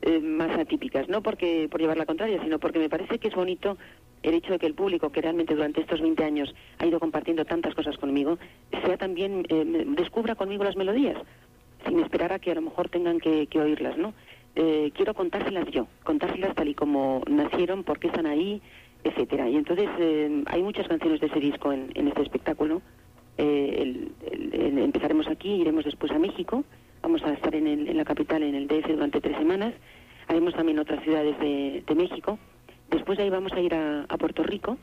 eh, 0.00 0.20
más 0.20 0.58
atípicas, 0.58 1.06
no 1.10 1.22
porque 1.22 1.68
por 1.70 1.82
llevar 1.82 1.98
la 1.98 2.06
contraria, 2.06 2.42
sino 2.42 2.58
porque 2.58 2.78
me 2.78 2.88
parece 2.88 3.18
que 3.18 3.28
es 3.28 3.34
bonito 3.34 3.76
el 4.22 4.32
hecho 4.32 4.52
de 4.54 4.58
que 4.58 4.66
el 4.66 4.74
público, 4.74 5.12
que 5.12 5.20
realmente 5.20 5.54
durante 5.54 5.82
estos 5.82 6.00
20 6.00 6.24
años 6.24 6.54
ha 6.78 6.86
ido 6.86 6.98
compartiendo 6.98 7.44
tantas 7.44 7.74
cosas 7.74 7.98
conmigo, 7.98 8.38
sea 8.86 8.96
también, 8.96 9.44
eh, 9.50 9.84
descubra 9.98 10.34
conmigo 10.34 10.64
las 10.64 10.76
melodías, 10.76 11.18
sin 11.86 12.00
esperar 12.00 12.32
a 12.32 12.38
que 12.38 12.50
a 12.50 12.54
lo 12.54 12.62
mejor 12.62 12.88
tengan 12.88 13.20
que 13.20 13.46
oírlas, 13.54 13.98
¿no? 13.98 14.14
Eh, 14.56 14.90
quiero 14.94 15.14
contárselas 15.14 15.68
yo, 15.70 15.86
contárselas 16.04 16.54
tal 16.54 16.68
y 16.68 16.74
como 16.74 17.22
nacieron, 17.28 17.84
por 17.84 17.98
qué 17.98 18.08
están 18.08 18.26
ahí, 18.26 18.60
etcétera. 19.04 19.48
Y 19.48 19.56
entonces 19.56 19.88
eh, 19.98 20.42
hay 20.46 20.62
muchas 20.62 20.88
canciones 20.88 21.20
de 21.20 21.26
ese 21.26 21.40
disco 21.40 21.72
en, 21.72 21.90
este 21.94 22.22
espectáculo. 22.22 22.82
Eh, 23.38 24.08
empezaremos 24.30 25.28
aquí, 25.28 25.48
iremos 25.50 25.84
después 25.84 26.12
a 26.12 26.18
México, 26.18 26.64
vamos 27.02 27.22
a 27.24 27.32
estar 27.32 27.54
en, 27.54 27.66
en, 27.66 27.96
la 27.96 28.04
capital, 28.04 28.42
en 28.42 28.54
el 28.54 28.66
DF, 28.66 28.88
durante 28.88 29.20
tres 29.20 29.36
semanas. 29.36 29.72
Haremos 30.28 30.54
también 30.54 30.78
otras 30.78 31.02
ciudades 31.02 31.38
de, 31.38 31.94
México. 31.94 32.38
Después 32.90 33.18
de 33.18 33.24
ahí 33.24 33.30
vamos 33.30 33.52
a 33.52 33.60
ir 33.60 33.74
a 33.74 34.16
Puerto 34.18 34.42
Rico 34.42 34.76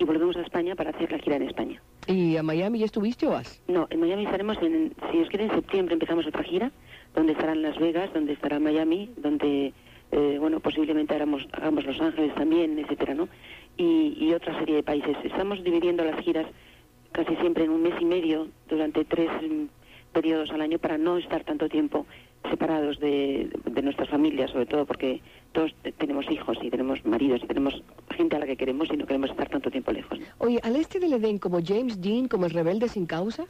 y 0.00 0.04
volvemos 0.04 0.34
a 0.36 0.40
España 0.40 0.74
para 0.74 0.90
hacer 0.90 1.12
la 1.12 1.18
gira 1.18 1.36
en 1.36 1.42
España. 1.42 1.80
¿Y 2.06 2.36
a 2.38 2.42
Miami 2.42 2.78
ya 2.78 2.86
estuviste 2.86 3.26
o 3.26 3.30
vas? 3.30 3.62
No, 3.68 3.86
en 3.90 4.00
Miami 4.00 4.24
estaremos, 4.24 4.56
en, 4.62 4.94
si 5.12 5.18
os 5.18 5.28
quiere, 5.28 5.44
en 5.44 5.50
septiembre 5.50 5.92
empezamos 5.92 6.26
otra 6.26 6.42
gira 6.42 6.72
donde 7.14 7.32
estarán 7.32 7.60
Las 7.60 7.78
Vegas, 7.78 8.10
donde 8.14 8.32
estará 8.32 8.58
Miami, 8.58 9.10
donde, 9.18 9.74
eh, 10.10 10.36
bueno, 10.40 10.58
posiblemente 10.60 11.14
hagamos, 11.14 11.46
hagamos 11.52 11.84
Los 11.84 12.00
Ángeles 12.00 12.34
también, 12.34 12.78
etcétera, 12.78 13.14
¿no? 13.14 13.28
Y, 13.76 14.16
y 14.18 14.32
otra 14.32 14.58
serie 14.58 14.76
de 14.76 14.82
países. 14.82 15.16
Estamos 15.22 15.62
dividiendo 15.62 16.02
las 16.02 16.18
giras 16.24 16.46
casi 17.12 17.36
siempre 17.36 17.64
en 17.64 17.70
un 17.70 17.82
mes 17.82 17.94
y 18.00 18.04
medio 18.06 18.48
durante 18.68 19.04
tres 19.04 19.28
mm, 19.42 19.66
periodos 20.12 20.50
al 20.50 20.62
año 20.62 20.78
para 20.78 20.96
no 20.96 21.18
estar 21.18 21.44
tanto 21.44 21.68
tiempo 21.68 22.06
separados 22.48 22.98
de, 23.00 23.50
de, 23.64 23.82
nuestras 23.82 24.08
familias, 24.08 24.50
sobre 24.50 24.66
todo 24.66 24.86
porque 24.86 25.20
todos 25.52 25.74
tenemos 25.98 26.30
hijos 26.30 26.56
y 26.62 26.70
tenemos 26.70 27.04
maridos 27.04 27.40
y 27.44 27.46
tenemos 27.46 27.82
gente 28.16 28.36
a 28.36 28.38
la 28.38 28.46
que 28.46 28.56
queremos 28.56 28.88
y 28.90 28.96
no 28.96 29.06
queremos 29.06 29.30
estar 29.30 29.48
tanto 29.48 29.70
tiempo 29.70 29.92
lejos. 29.92 30.18
Oye, 30.38 30.58
al 30.62 30.76
este 30.76 30.98
del 31.00 31.12
Edén, 31.12 31.38
como 31.38 31.60
James 31.62 32.00
Dean, 32.00 32.28
como 32.28 32.46
el 32.46 32.52
rebelde 32.52 32.88
sin 32.88 33.06
causa. 33.06 33.44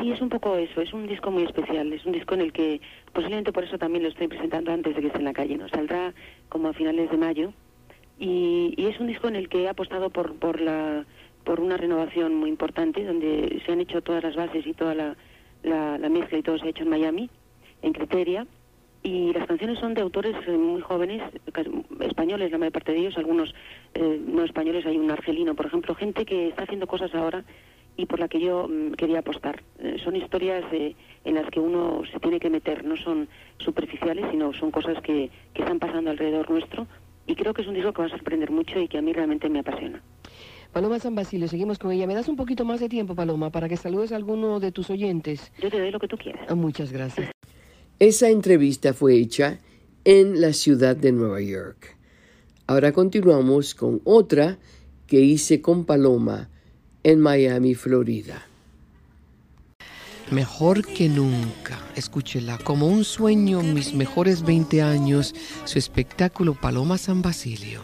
Sí, 0.00 0.10
es 0.10 0.20
un 0.20 0.28
poco 0.28 0.56
eso, 0.56 0.80
es 0.80 0.92
un 0.92 1.06
disco 1.06 1.30
muy 1.30 1.44
especial, 1.44 1.92
es 1.92 2.04
un 2.04 2.12
disco 2.12 2.34
en 2.34 2.40
el 2.40 2.52
que 2.52 2.80
posiblemente 3.12 3.52
por 3.52 3.64
eso 3.64 3.78
también 3.78 4.02
lo 4.02 4.08
estoy 4.08 4.28
presentando 4.28 4.72
antes 4.72 4.94
de 4.94 5.00
que 5.00 5.06
esté 5.06 5.18
en 5.18 5.24
la 5.24 5.32
calle, 5.32 5.56
¿no? 5.56 5.68
Saldrá 5.68 6.12
como 6.48 6.68
a 6.68 6.74
finales 6.74 7.10
de 7.10 7.16
mayo 7.16 7.52
y, 8.18 8.74
es 8.78 8.98
un 9.00 9.06
disco 9.06 9.28
en 9.28 9.36
el 9.36 9.48
que 9.48 9.62
he 9.62 9.68
apostado 9.68 10.10
por, 10.10 10.34
por, 10.36 10.60
la, 10.60 11.04
por 11.44 11.60
una 11.60 11.76
renovación 11.76 12.34
muy 12.34 12.50
importante, 12.50 13.04
donde 13.04 13.62
se 13.64 13.72
han 13.72 13.80
hecho 13.80 14.02
todas 14.02 14.22
las 14.22 14.36
bases 14.36 14.66
y 14.66 14.72
toda 14.74 14.94
la, 14.94 15.16
la, 15.62 16.08
mezcla 16.08 16.38
y 16.38 16.42
todo 16.42 16.58
se 16.58 16.66
ha 16.66 16.70
hecho 16.70 16.84
en 16.84 16.90
Miami, 16.90 17.30
en 17.82 17.92
Criteria, 17.92 18.46
y 19.02 19.32
las 19.32 19.46
canciones 19.46 19.78
son 19.78 19.94
de 19.94 20.00
autores 20.00 20.34
eh, 20.48 20.58
muy 20.58 20.80
jóvenes, 20.80 21.22
españoles 22.00 22.50
la 22.50 22.58
mayor 22.58 22.72
parte 22.72 22.90
de 22.90 22.98
ellos, 22.98 23.16
algunos 23.16 23.54
eh, 23.94 24.20
no 24.26 24.42
españoles, 24.42 24.84
hay 24.84 24.98
un 24.98 25.10
argelino, 25.10 25.54
por 25.54 25.66
ejemplo, 25.66 25.94
gente 25.94 26.24
que 26.24 26.48
está 26.48 26.64
haciendo 26.64 26.88
cosas 26.88 27.14
ahora 27.14 27.44
y 27.96 28.06
por 28.06 28.18
la 28.18 28.26
que 28.26 28.40
yo 28.40 28.66
mm, 28.66 28.94
quería 28.94 29.20
apostar. 29.20 29.62
Eh, 29.78 29.98
son 30.02 30.16
historias 30.16 30.64
en 30.72 31.34
las 31.34 31.48
que 31.50 31.60
uno 31.60 32.02
se 32.10 32.18
tiene 32.18 32.40
que 32.40 32.50
meter, 32.50 32.84
no 32.84 32.96
son 32.96 33.28
superficiales, 33.58 34.26
sino 34.32 34.52
son 34.54 34.72
cosas 34.72 35.00
que, 35.02 35.30
que 35.54 35.62
están 35.62 35.78
pasando 35.78 36.10
alrededor 36.10 36.50
nuestro 36.50 36.88
y 37.28 37.36
creo 37.36 37.54
que 37.54 37.62
es 37.62 37.68
un 37.68 37.74
disco 37.74 37.92
que 37.92 38.02
va 38.02 38.06
a 38.08 38.10
sorprender 38.10 38.50
mucho 38.50 38.80
y 38.80 38.88
que 38.88 38.98
a 38.98 39.02
mí 39.02 39.12
realmente 39.12 39.48
me 39.48 39.60
apasiona. 39.60 40.02
Paloma 40.72 40.98
San 40.98 41.14
Basilio, 41.14 41.46
seguimos 41.46 41.78
con 41.78 41.92
ella. 41.92 42.08
¿Me 42.08 42.14
das 42.14 42.28
un 42.28 42.36
poquito 42.36 42.64
más 42.64 42.80
de 42.80 42.88
tiempo, 42.88 43.14
Paloma, 43.14 43.50
para 43.50 43.68
que 43.68 43.76
saludes 43.76 44.10
a 44.10 44.16
alguno 44.16 44.58
de 44.58 44.72
tus 44.72 44.90
oyentes? 44.90 45.52
Yo 45.60 45.70
te 45.70 45.78
doy 45.78 45.92
lo 45.92 46.00
que 46.00 46.08
tú 46.08 46.16
quieras. 46.16 46.44
Ah, 46.48 46.54
muchas 46.56 46.92
gracias. 46.92 47.30
Esa 47.98 48.28
entrevista 48.28 48.92
fue 48.92 49.16
hecha 49.16 49.58
en 50.04 50.42
la 50.42 50.52
ciudad 50.52 50.94
de 50.94 51.12
Nueva 51.12 51.40
York. 51.40 51.96
Ahora 52.66 52.92
continuamos 52.92 53.74
con 53.74 54.02
otra 54.04 54.58
que 55.06 55.20
hice 55.20 55.62
con 55.62 55.86
Paloma 55.86 56.50
en 57.04 57.20
Miami, 57.20 57.74
Florida. 57.74 58.46
Mejor 60.30 60.84
que 60.84 61.08
nunca, 61.08 61.78
escúchela, 61.94 62.58
como 62.58 62.86
un 62.86 63.02
sueño, 63.02 63.62
mis 63.62 63.94
mejores 63.94 64.42
20 64.42 64.82
años, 64.82 65.34
su 65.64 65.78
espectáculo 65.78 66.52
Paloma 66.52 66.98
San 66.98 67.22
Basilio. 67.22 67.82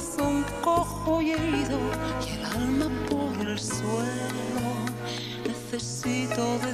Corazón 0.00 0.44
cojo 0.62 1.20
y 1.20 1.32
herido 1.32 1.78
y 2.26 2.38
el 2.38 2.44
alma 2.44 2.90
por 3.08 3.46
el 3.46 3.58
suelo. 3.58 4.06
Necesito 5.46 6.58
decirte 6.58 6.69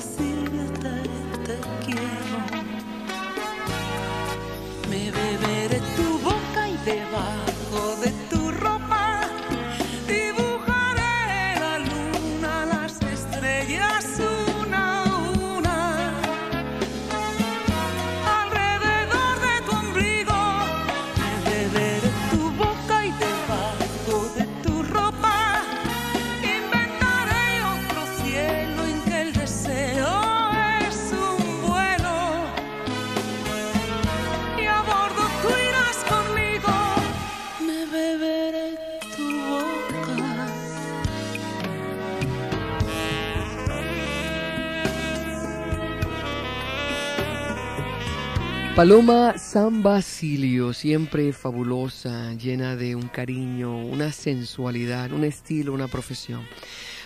Paloma 48.76 49.38
San 49.38 49.82
Basilio, 49.82 50.74
siempre 50.74 51.32
fabulosa, 51.32 52.34
llena 52.34 52.76
de 52.76 52.94
un 52.94 53.08
cariño, 53.08 53.74
una 53.74 54.12
sensualidad, 54.12 55.12
un 55.12 55.24
estilo, 55.24 55.72
una 55.72 55.88
profesión. 55.88 56.42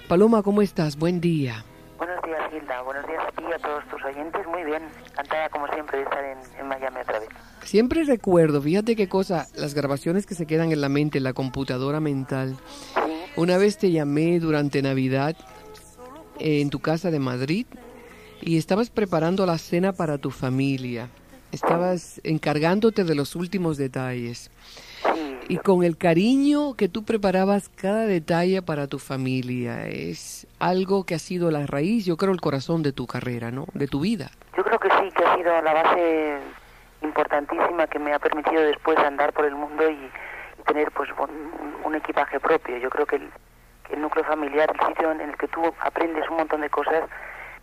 Paloma, 0.08 0.42
¿cómo 0.42 0.62
estás? 0.62 0.96
Buen 0.98 1.20
día. 1.20 1.64
Buenos 1.96 2.20
días, 2.24 2.40
Hilda. 2.52 2.82
Buenos 2.82 3.06
días 3.06 3.22
a 3.24 3.30
ti 3.30 3.44
y 3.48 3.52
a 3.52 3.58
todos 3.58 3.84
tus 3.88 4.04
oyentes. 4.04 4.44
Muy 4.48 4.64
bien. 4.64 4.82
Encantada, 5.12 5.48
como 5.50 5.68
siempre, 5.68 5.98
de 5.98 6.02
estar 6.02 6.24
en, 6.24 6.38
en 6.58 6.66
Miami 6.66 6.96
otra 7.02 7.20
vez. 7.20 7.28
Siempre 7.62 8.02
recuerdo, 8.02 8.60
fíjate 8.60 8.96
qué 8.96 9.08
cosa, 9.08 9.46
las 9.54 9.72
grabaciones 9.72 10.26
que 10.26 10.34
se 10.34 10.46
quedan 10.46 10.72
en 10.72 10.80
la 10.80 10.88
mente, 10.88 11.20
la 11.20 11.34
computadora 11.34 12.00
mental. 12.00 12.56
Sí, 12.94 13.30
Una 13.36 13.58
vez 13.58 13.78
te 13.78 13.92
llamé 13.92 14.40
durante 14.40 14.82
Navidad 14.82 15.36
eh, 16.40 16.62
en 16.62 16.70
tu 16.70 16.80
casa 16.80 17.12
de 17.12 17.20
Madrid 17.20 17.66
y 18.40 18.58
estabas 18.58 18.90
preparando 18.90 19.46
la 19.46 19.56
cena 19.56 19.92
para 19.92 20.18
tu 20.18 20.32
familia. 20.32 21.08
Estabas 21.52 22.20
encargándote 22.24 23.04
de 23.04 23.14
los 23.14 23.34
últimos 23.34 23.76
detalles. 23.76 24.50
Y 25.48 25.58
con 25.58 25.82
el 25.82 25.96
cariño 25.96 26.74
que 26.74 26.88
tú 26.88 27.04
preparabas 27.04 27.68
cada 27.70 28.06
detalle 28.06 28.62
para 28.62 28.86
tu 28.86 29.00
familia, 29.00 29.88
es 29.88 30.46
algo 30.60 31.04
que 31.04 31.16
ha 31.16 31.18
sido 31.18 31.50
la 31.50 31.66
raíz, 31.66 32.04
yo 32.04 32.16
creo, 32.16 32.32
el 32.32 32.40
corazón 32.40 32.84
de 32.84 32.92
tu 32.92 33.06
carrera, 33.06 33.50
¿no? 33.50 33.66
De 33.74 33.88
tu 33.88 34.00
vida. 34.00 34.30
Yo 34.56 34.62
creo 34.62 34.78
que 34.78 34.88
sí, 34.90 35.10
que 35.16 35.24
ha 35.24 35.34
sido 35.34 35.60
la 35.62 35.74
base 35.74 36.38
importantísima 37.02 37.86
que 37.88 37.98
me 37.98 38.12
ha 38.12 38.20
permitido 38.20 38.62
después 38.62 38.96
andar 38.98 39.32
por 39.32 39.44
el 39.44 39.56
mundo 39.56 39.90
y, 39.90 39.94
y 39.94 40.62
tener 40.66 40.92
pues 40.92 41.08
un, 41.18 41.74
un 41.84 41.94
equipaje 41.96 42.38
propio. 42.38 42.76
Yo 42.76 42.88
creo 42.88 43.06
que 43.06 43.16
el, 43.16 43.28
que 43.88 43.94
el 43.94 44.02
núcleo 44.02 44.24
familiar, 44.24 44.70
el 44.72 44.86
sitio 44.86 45.10
en 45.10 45.20
el 45.20 45.36
que 45.36 45.48
tú 45.48 45.62
aprendes 45.80 46.28
un 46.30 46.36
montón 46.36 46.60
de 46.60 46.70
cosas, 46.70 47.08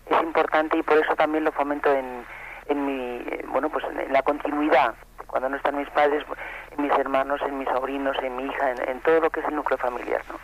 es 0.07 0.21
importante 0.23 0.77
y 0.77 0.83
por 0.83 0.97
eso 0.97 1.15
también 1.15 1.45
lo 1.45 1.53
fomento 1.53 1.89
en, 1.93 2.25
en 2.69 2.85
mi, 2.85 3.23
bueno, 3.47 3.69
pues 3.69 3.85
en, 3.85 4.11
la 4.11 4.21
continuidad. 4.21 4.95
Cuando 5.27 5.49
no 5.49 5.57
están 5.57 5.77
mis 5.77 5.89
padres, 5.89 6.23
en 6.71 6.83
mis 6.83 6.91
hermanos, 6.93 7.41
en 7.45 7.57
mis 7.57 7.67
sobrinos, 7.67 8.15
en 8.23 8.35
mi 8.37 8.45
hija, 8.45 8.71
en, 8.71 8.89
en 8.89 9.01
todo 9.01 9.19
lo 9.19 9.29
que 9.29 9.41
es 9.41 9.45
el 9.47 9.55
núcleo 9.55 9.77
familiar, 9.77 10.21
¿no? 10.29 10.39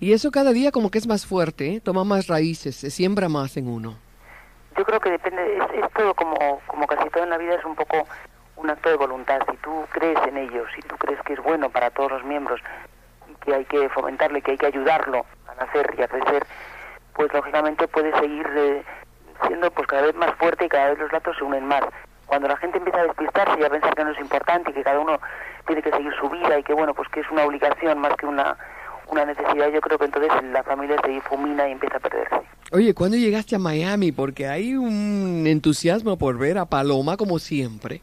Y 0.00 0.12
eso 0.12 0.30
cada 0.30 0.52
día 0.52 0.72
como 0.72 0.90
que 0.90 0.98
es 0.98 1.06
más 1.06 1.24
fuerte, 1.24 1.76
¿eh? 1.76 1.80
toma 1.80 2.04
más 2.04 2.26
raíces, 2.26 2.76
se 2.76 2.90
siembra 2.90 3.28
más 3.28 3.56
en 3.56 3.68
uno. 3.68 3.96
Yo 4.76 4.84
creo 4.84 4.98
que 4.98 5.10
depende, 5.10 5.56
es, 5.56 5.84
es 5.84 5.90
todo 5.92 6.14
como, 6.14 6.60
como 6.66 6.86
casi 6.86 7.08
todo 7.10 7.22
en 7.22 7.30
la 7.30 7.38
vida, 7.38 7.54
es 7.54 7.64
un 7.64 7.76
poco 7.76 8.04
un 8.56 8.70
acto 8.70 8.88
de 8.88 8.96
voluntad. 8.96 9.40
Si 9.50 9.56
tú 9.58 9.84
crees 9.90 10.18
en 10.26 10.36
ello, 10.36 10.64
si 10.74 10.82
tú 10.82 10.96
crees 10.96 11.20
que 11.22 11.34
es 11.34 11.42
bueno 11.42 11.70
para 11.70 11.90
todos 11.90 12.10
los 12.10 12.24
miembros 12.24 12.60
y 13.30 13.34
que 13.44 13.54
hay 13.54 13.64
que 13.64 13.88
fomentarlo 13.90 14.38
y 14.38 14.42
que 14.42 14.52
hay 14.52 14.58
que 14.58 14.66
ayudarlo 14.66 15.24
a 15.48 15.54
nacer 15.54 15.94
y 15.96 16.02
a 16.02 16.08
crecer, 16.08 16.44
pues 17.14 17.32
lógicamente 17.32 17.86
puede 17.88 18.12
seguir 18.18 18.46
eh, 18.56 18.84
siendo 19.46 19.70
pues 19.70 19.86
cada 19.86 20.02
vez 20.02 20.14
más 20.14 20.34
fuerte 20.36 20.66
y 20.66 20.68
cada 20.68 20.90
vez 20.90 20.98
los 20.98 21.12
lazos 21.12 21.36
se 21.36 21.44
unen 21.44 21.66
más. 21.66 21.82
Cuando 22.26 22.48
la 22.48 22.56
gente 22.56 22.78
empieza 22.78 23.00
a 23.00 23.04
despistarse 23.04 23.60
y 23.60 23.64
a 23.64 23.70
pensar 23.70 23.94
que 23.94 24.04
no 24.04 24.10
es 24.10 24.18
importante 24.18 24.70
y 24.70 24.74
que 24.74 24.82
cada 24.82 24.98
uno 24.98 25.18
tiene 25.66 25.82
que 25.82 25.90
seguir 25.90 26.12
su 26.18 26.28
vida 26.30 26.58
y 26.58 26.62
que 26.62 26.72
bueno, 26.72 26.94
pues 26.94 27.08
que 27.08 27.20
es 27.20 27.30
una 27.30 27.44
obligación 27.44 27.98
más 27.98 28.16
que 28.16 28.26
una, 28.26 28.56
una 29.08 29.24
necesidad, 29.24 29.68
yo 29.70 29.80
creo 29.80 29.98
que 29.98 30.06
entonces 30.06 30.32
la 30.52 30.62
familia 30.62 30.96
se 31.04 31.10
difumina 31.10 31.68
y 31.68 31.72
empieza 31.72 31.98
a 31.98 32.00
perderse. 32.00 32.40
Oye, 32.72 32.94
¿cuándo 32.94 33.16
llegaste 33.16 33.56
a 33.56 33.58
Miami? 33.58 34.10
Porque 34.10 34.48
hay 34.48 34.74
un 34.74 35.44
entusiasmo 35.46 36.16
por 36.16 36.38
ver 36.38 36.58
a 36.58 36.64
Paloma 36.64 37.16
como 37.16 37.38
siempre. 37.38 38.00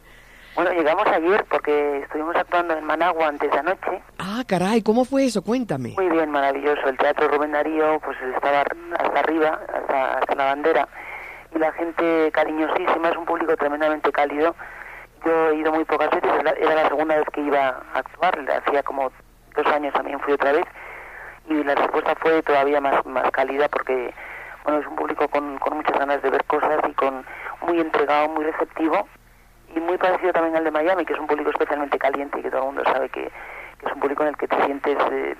Bueno, 0.54 0.70
llegamos 0.72 1.06
ayer 1.06 1.44
porque 1.50 2.00
estuvimos 2.00 2.36
actuando 2.36 2.76
en 2.76 2.84
Managua 2.84 3.28
antes 3.28 3.50
de 3.50 3.58
anoche. 3.58 4.02
Ah, 4.18 4.44
caray, 4.46 4.82
¿cómo 4.82 5.04
fue 5.04 5.24
eso? 5.24 5.42
Cuéntame. 5.42 5.94
Muy 5.96 6.10
bien, 6.10 6.30
maravilloso. 6.30 6.88
El 6.88 6.98
Teatro 6.98 7.28
Rubén 7.28 7.52
Darío 7.52 7.98
pues 8.00 8.18
estaba 8.34 8.60
hasta 8.60 9.20
arriba, 9.20 9.60
hasta, 9.72 10.18
hasta 10.18 10.34
la 10.34 10.44
bandera. 10.44 10.88
Y 11.54 11.58
la 11.58 11.72
gente 11.72 12.30
cariñosísima, 12.32 13.10
es 13.10 13.16
un 13.16 13.24
público 13.26 13.56
tremendamente 13.56 14.10
cálido. 14.12 14.54
Yo 15.24 15.50
he 15.50 15.56
ido 15.56 15.72
muy 15.72 15.84
pocas 15.84 16.10
veces, 16.10 16.30
era 16.58 16.74
la- 16.74 16.88
segunda 16.88 17.16
vez 17.16 17.26
que 17.32 17.40
iba 17.42 17.68
a 17.68 17.98
actuar, 17.98 18.38
hacía 18.50 18.82
como 18.82 19.12
dos 19.54 19.66
años 19.66 19.92
también 19.94 20.18
fui 20.20 20.32
otra 20.32 20.52
vez. 20.52 20.64
Y 21.48 21.62
la 21.64 21.74
respuesta 21.74 22.14
fue 22.20 22.42
todavía 22.42 22.80
más, 22.80 23.04
más 23.06 23.30
cálida 23.32 23.68
porque, 23.68 24.14
bueno, 24.64 24.80
es 24.80 24.86
un 24.86 24.96
público 24.96 25.28
con, 25.28 25.58
con 25.58 25.76
muchas 25.76 25.98
ganas 25.98 26.22
de 26.22 26.30
ver 26.30 26.44
cosas 26.44 26.80
y 26.88 26.92
con 26.94 27.24
muy 27.66 27.80
entregado, 27.80 28.28
muy 28.28 28.44
receptivo 28.44 29.06
y 29.74 29.80
muy 29.80 29.96
parecido 29.98 30.32
también 30.32 30.56
al 30.56 30.64
de 30.64 30.70
Miami, 30.70 31.04
que 31.04 31.12
es 31.14 31.18
un 31.18 31.26
público 31.26 31.50
especialmente 31.50 31.98
caliente 31.98 32.38
y 32.38 32.42
que 32.42 32.50
todo 32.50 32.60
el 32.60 32.66
mundo 32.66 32.84
sabe 32.84 33.08
que, 33.08 33.24
que 33.24 33.86
es 33.86 33.92
un 33.92 34.00
público 34.00 34.22
en 34.22 34.30
el 34.30 34.36
que 34.36 34.48
te 34.48 34.64
sientes 34.64 34.96
eh, 35.10 35.36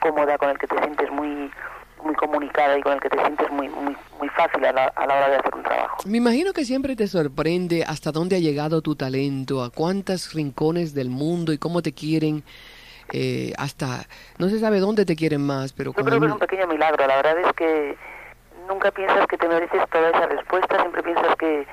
cómoda, 0.00 0.38
con 0.38 0.50
el 0.50 0.58
que 0.58 0.66
te 0.66 0.78
sientes 0.78 1.10
muy 1.10 1.50
muy 2.02 2.14
comunicada 2.14 2.76
y 2.78 2.82
con 2.82 2.92
el 2.94 3.00
que 3.00 3.08
te 3.10 3.18
sientes 3.20 3.50
muy 3.50 3.68
muy 3.68 3.96
muy 4.18 4.28
fácil 4.30 4.64
a 4.64 4.72
la, 4.72 4.84
a 4.94 5.06
la 5.06 5.14
hora 5.16 5.28
de 5.30 5.36
hacer 5.36 5.54
un 5.54 5.62
trabajo. 5.62 5.96
Me 6.06 6.18
imagino 6.18 6.52
que 6.52 6.64
siempre 6.64 6.94
te 6.96 7.06
sorprende 7.06 7.84
hasta 7.84 8.12
dónde 8.12 8.36
ha 8.36 8.38
llegado 8.38 8.80
tu 8.82 8.94
talento, 8.96 9.62
a 9.62 9.70
cuántos 9.70 10.32
rincones 10.34 10.94
del 10.94 11.10
mundo 11.10 11.52
y 11.52 11.58
cómo 11.58 11.82
te 11.82 11.92
quieren, 11.92 12.44
eh, 13.12 13.52
hasta 13.58 14.06
no 14.38 14.48
se 14.48 14.58
sabe 14.58 14.78
dónde 14.80 15.04
te 15.04 15.16
quieren 15.16 15.40
más, 15.44 15.72
pero 15.72 15.92
Yo 15.92 16.04
creo 16.04 16.18
que 16.20 16.26
es 16.26 16.30
un- 16.30 16.32
un 16.32 16.38
pequeño 16.38 16.66
milagro, 16.66 17.06
la 17.06 17.16
verdad 17.16 17.38
es 17.40 17.52
que 17.54 17.96
nunca 18.68 18.90
piensas 18.90 19.26
que 19.26 19.36
te 19.36 19.48
mereces 19.48 19.82
toda 19.90 20.08
esa 20.10 20.26
respuesta, 20.26 20.78
siempre 20.80 21.02
piensas 21.02 21.34
que, 21.36 21.66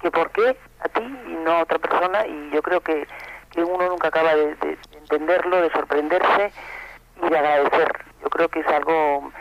que 0.00 0.10
por 0.10 0.30
qué 0.30 0.56
a 0.80 0.88
ti 0.88 1.00
y 1.02 1.32
no 1.44 1.52
a 1.52 1.62
otra 1.62 1.78
persona 1.78 2.26
y 2.26 2.50
yo 2.54 2.60
creo 2.62 2.80
que, 2.80 3.06
que 3.50 3.62
uno 3.64 3.88
nunca 3.88 4.08
acaba 4.08 4.34
de, 4.34 4.54
de 4.56 4.78
entenderlo, 5.00 5.60
de 5.62 5.70
sorprenderse 5.70 6.52
y 7.24 7.28
de 7.30 7.38
agradecer. 7.38 7.88
Yo 8.22 8.28
creo 8.28 8.48
que 8.48 8.60
es 8.60 8.66
algo 8.66 9.32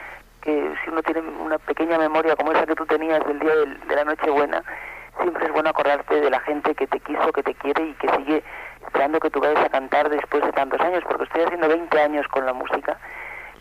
que 0.44 0.74
si 0.84 0.90
uno 0.90 1.02
tiene 1.04 1.22
una 1.22 1.58
pequeña 1.58 1.98
memoria 1.98 2.36
como 2.36 2.52
esa 2.52 2.66
que 2.66 2.76
tú 2.76 2.86
tenías 2.86 3.26
del 3.26 3.40
día 3.40 3.56
del- 3.56 3.80
de 3.88 3.96
la 3.96 4.04
Nochebuena, 4.04 4.64
siempre 5.22 5.46
es 5.46 5.52
bueno 5.54 5.70
acordarte 5.70 6.20
de 6.20 6.30
la 6.30 6.40
gente 6.42 6.76
que 6.76 6.88
te 6.88 7.00
quiso, 7.00 7.32
que 7.32 7.44
te 7.44 7.54
quiere 7.56 7.84
y 7.88 7.94
que 7.94 8.10
sigue 8.18 8.44
esperando 8.86 9.20
que 9.20 9.30
tú 9.30 9.40
vayas 9.40 9.64
a 9.66 9.70
cantar 9.70 10.10
después 10.10 10.44
de 10.44 10.52
tantos 10.52 10.80
años, 10.82 11.04
porque 11.08 11.24
estoy 11.24 11.44
haciendo 11.44 11.68
20 11.68 12.02
años 12.02 12.28
con 12.28 12.46
la 12.46 12.54
música 12.54 12.98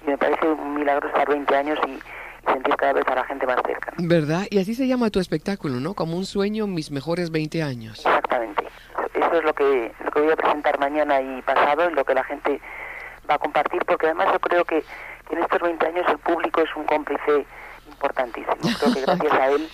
y 0.05 0.11
me 0.11 0.19
parece 0.19 0.47
un 0.49 0.75
milagro 0.75 1.09
estar 1.09 1.29
20 1.29 1.55
años 1.57 1.79
y, 1.87 1.91
y 1.93 2.53
sentir 2.53 2.75
cada 2.77 2.95
vez 2.95 3.07
a 3.07 3.15
la 3.15 3.25
gente 3.25 3.47
más 3.47 3.61
cerca. 3.65 3.93
¿Verdad? 3.99 4.43
Y 4.51 4.59
así 4.61 4.75
se 4.75 4.87
llama 4.89 5.11
tu 5.11 5.21
espectáculo, 5.21 5.77
¿no? 5.79 5.95
Como 5.95 6.17
un 6.17 6.25
sueño, 6.27 6.67
mis 6.67 6.91
mejores 6.91 7.31
20 7.31 7.63
años. 7.63 7.99
Exactamente. 8.05 8.65
Eso 9.15 9.35
es 9.39 9.45
lo 9.45 9.55
que, 9.55 9.93
lo 10.05 10.11
que 10.11 10.21
voy 10.21 10.33
a 10.33 10.37
presentar 10.37 10.79
mañana 10.81 11.21
y 11.21 11.41
pasado 11.43 11.89
y 11.89 11.95
lo 11.95 12.05
que 12.05 12.15
la 12.15 12.25
gente 12.25 12.61
va 13.31 13.35
a 13.35 13.39
compartir, 13.39 13.85
porque 13.87 14.07
además 14.07 14.29
yo 14.33 14.41
creo 14.41 14.65
que, 14.65 14.83
que 15.29 15.35
en 15.35 15.43
estos 15.43 15.61
20 15.61 15.87
años 15.87 16.07
el 16.09 16.19
público 16.19 16.61
es 16.61 16.75
un 16.77 16.85
cómplice 16.85 17.47
importantísimo. 17.89 18.57
Creo 18.81 18.95
que 18.95 19.01
gracias 19.03 19.33
a 19.33 19.49
él 19.49 19.69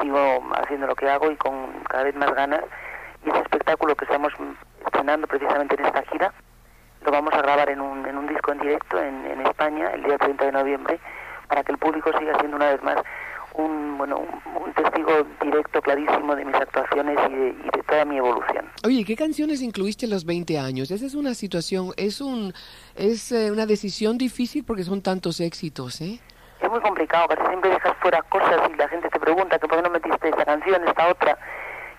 sigo 0.00 0.42
haciendo 0.54 0.86
lo 0.86 0.94
que 0.94 1.08
hago 1.08 1.30
y 1.30 1.36
con 1.36 1.72
cada 1.88 2.04
vez 2.04 2.14
más 2.14 2.34
ganas. 2.34 2.62
Y 3.24 3.30
ese 3.30 3.40
espectáculo 3.40 3.94
que 3.94 4.04
estamos 4.04 4.32
estrenando 4.84 5.26
precisamente 5.26 5.76
en 5.78 5.86
esta 5.86 6.02
gira. 6.02 6.32
Lo 7.04 7.10
vamos 7.10 7.34
a 7.34 7.38
grabar 7.38 7.68
en 7.68 7.80
un, 7.80 8.06
en 8.06 8.16
un 8.16 8.26
disco 8.26 8.52
en 8.52 8.58
directo 8.60 8.98
en, 8.98 9.26
en 9.26 9.40
España 9.46 9.90
el 9.92 10.02
día 10.02 10.16
30 10.16 10.44
de 10.46 10.52
noviembre 10.52 11.00
para 11.48 11.62
que 11.62 11.72
el 11.72 11.78
público 11.78 12.10
siga 12.18 12.38
siendo 12.38 12.56
una 12.56 12.70
vez 12.70 12.82
más 12.82 12.96
un, 13.54 13.98
bueno, 13.98 14.18
un, 14.18 14.62
un 14.62 14.72
testigo 14.74 15.26
directo, 15.42 15.80
clarísimo 15.80 16.34
de 16.34 16.44
mis 16.44 16.54
actuaciones 16.54 17.18
y 17.30 17.34
de, 17.34 17.48
y 17.48 17.76
de 17.76 17.82
toda 17.86 18.04
mi 18.04 18.18
evolución. 18.18 18.64
Oye, 18.84 19.04
¿qué 19.04 19.16
canciones 19.16 19.62
incluiste 19.62 20.06
en 20.06 20.10
los 20.10 20.24
20 20.24 20.58
años? 20.58 20.90
Esa 20.90 21.06
es 21.06 21.14
una 21.14 21.34
situación, 21.34 21.92
es 21.96 22.20
un 22.20 22.52
es 22.96 23.32
eh, 23.32 23.50
una 23.50 23.66
decisión 23.66 24.18
difícil 24.18 24.64
porque 24.64 24.84
son 24.84 25.02
tantos 25.02 25.40
éxitos, 25.40 26.00
¿eh? 26.00 26.20
Es 26.60 26.70
muy 26.70 26.80
complicado, 26.80 27.28
casi 27.28 27.46
siempre 27.48 27.70
dejas 27.70 27.96
fuera 28.00 28.22
cosas 28.22 28.70
y 28.72 28.76
la 28.76 28.88
gente 28.88 29.08
te 29.08 29.20
pregunta 29.20 29.58
que 29.58 29.68
por 29.68 29.76
qué 29.76 29.82
no 29.82 29.90
metiste 29.90 30.28
esta 30.28 30.44
canción, 30.44 30.86
esta 30.88 31.08
otra, 31.08 31.38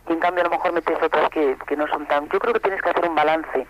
y 0.09 0.13
en 0.13 0.19
cambio 0.19 0.41
a 0.41 0.45
lo 0.45 0.51
mejor 0.51 0.73
metes 0.73 0.97
otras 1.01 1.29
que, 1.29 1.55
que 1.67 1.77
no 1.77 1.87
son 1.87 2.05
tan... 2.07 2.27
Yo 2.29 2.39
creo 2.39 2.53
que 2.53 2.59
tienes 2.59 2.81
que 2.81 2.89
hacer 2.89 3.07
un 3.07 3.15
balance 3.15 3.67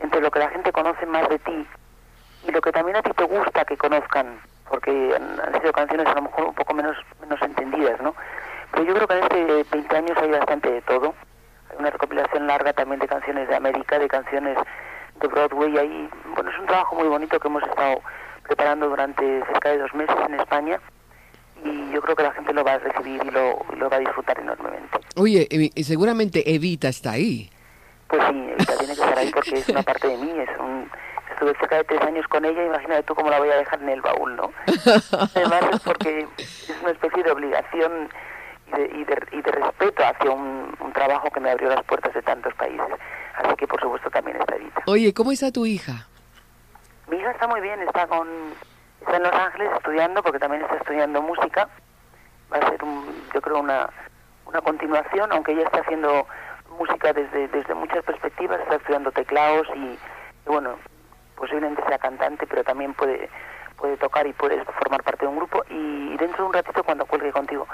entre 0.00 0.20
lo 0.20 0.30
que 0.30 0.38
la 0.38 0.48
gente 0.48 0.72
conoce 0.72 1.06
más 1.06 1.28
de 1.28 1.38
ti 1.38 1.66
y 2.48 2.50
lo 2.50 2.60
que 2.60 2.72
también 2.72 2.96
a 2.96 3.02
ti 3.02 3.10
te 3.16 3.24
gusta 3.24 3.64
que 3.64 3.76
conozcan, 3.76 4.38
porque 4.68 5.14
han, 5.14 5.40
han 5.40 5.60
sido 5.60 5.72
canciones 5.72 6.06
a 6.06 6.14
lo 6.14 6.22
mejor 6.22 6.46
un 6.46 6.54
poco 6.54 6.74
menos, 6.74 6.96
menos 7.20 7.40
entendidas, 7.42 8.00
¿no? 8.00 8.14
Pero 8.72 8.84
yo 8.84 8.94
creo 8.94 9.06
que 9.06 9.14
en 9.14 9.22
este 9.22 9.76
20 9.76 9.96
años 9.96 10.18
hay 10.20 10.30
bastante 10.30 10.70
de 10.70 10.82
todo. 10.82 11.14
Hay 11.70 11.76
una 11.78 11.90
recopilación 11.90 12.46
larga 12.46 12.72
también 12.72 13.00
de 13.00 13.06
canciones 13.06 13.48
de 13.48 13.54
América, 13.54 13.98
de 13.98 14.08
canciones 14.08 14.58
de 15.20 15.28
Broadway. 15.28 15.78
Ahí, 15.78 16.10
bueno, 16.34 16.50
es 16.50 16.58
un 16.58 16.66
trabajo 16.66 16.96
muy 16.96 17.08
bonito 17.08 17.38
que 17.38 17.48
hemos 17.48 17.62
estado 17.62 18.00
preparando 18.42 18.88
durante 18.88 19.44
cerca 19.46 19.70
de 19.70 19.78
dos 19.78 19.94
meses 19.94 20.16
en 20.26 20.34
España 20.40 20.80
y 21.64 21.92
yo 21.92 22.02
creo 22.02 22.16
que 22.16 22.22
la 22.22 22.32
gente 22.32 22.52
lo 22.52 22.64
va 22.64 22.74
a 22.74 22.78
recibir 22.78 23.20
y 23.24 23.30
lo, 23.30 23.88
va 23.88 23.96
a 23.96 24.00
disfrutar 24.00 24.38
enormemente. 24.38 24.98
Oye, 25.16 25.46
y 25.50 25.84
seguramente 25.84 26.54
Evita 26.54 26.88
está 26.88 27.12
ahí. 27.12 27.50
Pues 28.08 28.22
sí, 28.28 28.48
Evita 28.50 28.76
tiene 28.76 28.94
que 28.94 29.00
estar 29.00 29.18
ahí 29.18 29.30
porque 29.32 29.54
es 29.56 29.68
una 29.68 29.82
parte 29.82 30.08
de 30.08 30.16
mí, 30.16 30.30
es 30.30 30.60
un... 30.60 30.90
Estuve 31.44 31.60
cerca 31.60 31.76
de 31.76 31.84
tres 31.84 32.00
años 32.00 32.26
con 32.28 32.42
ella, 32.46 32.64
imagínate 32.64 33.02
tú 33.02 33.14
cómo 33.14 33.28
la 33.28 33.38
voy 33.38 33.50
a 33.50 33.56
dejar 33.56 33.82
en 33.82 33.90
el 33.90 34.00
baúl, 34.00 34.34
¿no? 34.34 34.50
Además 35.34 35.62
es 35.72 35.80
porque 35.80 36.26
es 36.38 36.74
una 36.80 36.92
especie 36.92 37.22
de 37.22 37.30
obligación 37.32 38.08
y 38.68 38.70
de, 38.70 38.84
y 38.86 39.04
de, 39.04 39.26
y 39.32 39.42
de 39.42 39.52
respeto 39.52 40.02
hacia 40.06 40.30
un, 40.30 40.74
un 40.80 40.92
trabajo 40.94 41.30
que 41.30 41.40
me 41.40 41.50
abrió 41.50 41.68
las 41.68 41.84
puertas 41.84 42.14
de 42.14 42.22
tantos 42.22 42.54
países. 42.54 42.86
Así 43.36 43.56
que 43.56 43.66
por 43.66 43.78
supuesto 43.78 44.08
también 44.08 44.38
está 44.38 44.56
Evita. 44.56 44.84
Oye, 44.86 45.12
¿cómo 45.12 45.32
está 45.32 45.52
tu 45.52 45.66
hija? 45.66 46.08
Mi 47.08 47.18
hija 47.18 47.32
está 47.32 47.46
muy 47.46 47.60
bien, 47.60 47.78
está 47.82 48.06
con 48.06 48.26
está 49.00 49.16
en 49.18 49.22
Los 49.24 49.34
Ángeles 49.34 49.68
estudiando 49.76 50.22
porque 50.22 50.38
también 50.38 50.62
está 50.62 50.76
estudiando 50.76 51.20
música. 51.20 51.68
Va 52.50 52.56
a 52.56 52.70
ser 52.70 52.82
un, 52.82 53.04
yo 53.34 53.42
creo 53.42 53.58
una 53.58 53.90
una 54.46 54.62
continuación, 54.62 55.30
aunque 55.30 55.52
ella 55.52 55.64
está 55.64 55.80
haciendo 55.80 56.26
música 56.78 57.12
desde 57.12 57.48
desde 57.48 57.74
muchas 57.74 58.02
perspectivas, 58.02 58.60
está 58.62 58.76
estudiando 58.76 59.12
teclados 59.12 59.68
y, 59.76 59.80
y 59.80 59.98
bueno, 60.46 60.78
posiblemente 61.36 61.82
sea 61.88 61.98
cantante, 61.98 62.46
pero 62.46 62.64
también 62.64 62.94
puede 62.94 63.28
puede 63.76 63.96
tocar 63.96 64.24
y 64.26 64.32
puede 64.32 64.64
formar 64.64 65.02
parte 65.02 65.22
de 65.26 65.28
un 65.28 65.36
grupo 65.36 65.62
y 65.68 66.16
dentro 66.16 66.44
de 66.44 66.48
un 66.48 66.52
ratito 66.54 66.82
cuando 66.84 67.04
cuelgue 67.06 67.32
contigo 67.32 67.66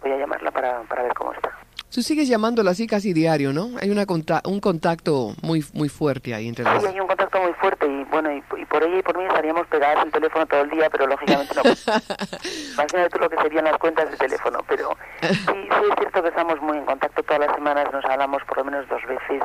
voy 0.00 0.12
a 0.12 0.16
llamarla 0.16 0.50
para, 0.52 0.82
para 0.82 1.02
ver 1.02 1.12
cómo 1.14 1.32
está. 1.32 1.50
Tú 1.92 2.00
sigues 2.02 2.28
llamándola 2.28 2.70
así 2.70 2.86
casi 2.86 3.12
diario, 3.12 3.52
¿no? 3.52 3.70
Hay 3.80 3.90
una 3.90 4.06
conta- 4.06 4.42
un 4.46 4.60
contacto 4.60 5.34
muy 5.42 5.64
muy 5.74 5.88
fuerte 5.88 6.32
ahí 6.34 6.46
entre 6.46 6.64
las 6.64 6.80
Sí, 6.80 6.88
hay 6.88 7.00
un 7.00 7.08
contacto 7.08 7.40
muy 7.42 7.52
fuerte 7.54 7.86
y 7.86 8.04
bueno, 8.04 8.30
y, 8.32 8.42
y 8.56 8.64
por 8.66 8.82
ella 8.84 8.98
y 8.98 9.02
por 9.02 9.18
mí 9.18 9.24
estaríamos 9.24 9.66
pegadas 9.66 10.04
el 10.04 10.12
teléfono 10.12 10.46
todo 10.46 10.60
el 10.60 10.70
día, 10.70 10.88
pero 10.90 11.06
lógicamente 11.08 11.52
no. 11.56 11.62
Imagínate 12.74 13.10
tú 13.10 13.18
lo 13.18 13.28
que 13.28 13.36
serían 13.42 13.64
las 13.64 13.78
cuentas 13.78 14.10
de 14.10 14.16
teléfono, 14.16 14.60
pero 14.68 14.96
sí, 15.22 15.36
sí 15.46 15.68
es 15.90 15.94
cierto 15.98 16.22
que 16.22 16.28
estamos 16.28 16.60
muy 16.60 16.78
en 16.78 16.84
contacto 16.84 17.22
todas 17.24 17.40
las 17.46 17.54
semanas, 17.54 17.88
nos 17.92 18.04
hablamos 18.04 18.42
por 18.44 18.58
lo 18.58 18.64
menos 18.64 18.88
dos 18.88 19.02
veces. 19.06 19.42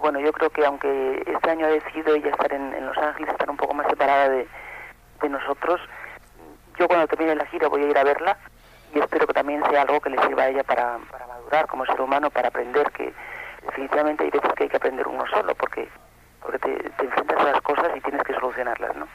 Bueno, 0.00 0.18
yo 0.18 0.32
creo 0.32 0.48
que 0.50 0.64
aunque 0.64 1.22
este 1.26 1.50
año 1.50 1.66
ha 1.66 1.70
decidido 1.70 2.14
ella 2.14 2.30
estar 2.30 2.52
en, 2.52 2.72
en 2.72 2.86
Los 2.86 2.96
Ángeles, 2.96 3.32
estar 3.32 3.50
un 3.50 3.56
poco 3.56 3.74
más 3.74 3.86
separada 3.86 4.30
de, 4.30 4.48
de 5.20 5.28
nosotros, 5.28 5.80
yo 6.78 6.88
cuando 6.88 7.06
termine 7.06 7.34
la 7.34 7.44
gira 7.46 7.68
voy 7.68 7.82
a 7.82 7.90
ir 7.90 7.98
a 7.98 8.04
verla 8.04 8.38
y 8.94 8.98
espero 8.98 9.26
que 9.26 9.34
también 9.34 9.62
sea 9.70 9.82
algo 9.82 10.00
que 10.00 10.10
le 10.10 10.20
sirva 10.22 10.44
a 10.44 10.48
ella 10.48 10.64
para, 10.64 10.98
para 11.10 11.26
madurar 11.26 11.66
como 11.66 11.84
ser 11.84 12.00
humano, 12.00 12.30
para 12.30 12.48
aprender 12.48 12.90
que 12.92 13.12
definitivamente 13.66 14.24
hay 14.24 14.30
veces 14.30 14.52
que 14.54 14.64
hay 14.64 14.68
que 14.70 14.76
aprender 14.78 15.06
uno 15.06 15.24
solo, 15.26 15.54
porque 15.54 15.88
porque 16.40 16.58
te, 16.58 16.70
te 16.98 17.04
enfrentas 17.04 17.38
a 17.38 17.52
las 17.52 17.60
cosas 17.62 17.88
y 17.96 18.00
tienes 18.00 18.22
que 18.22 18.34
solucionarlas, 18.34 18.96
¿no? 18.96 19.06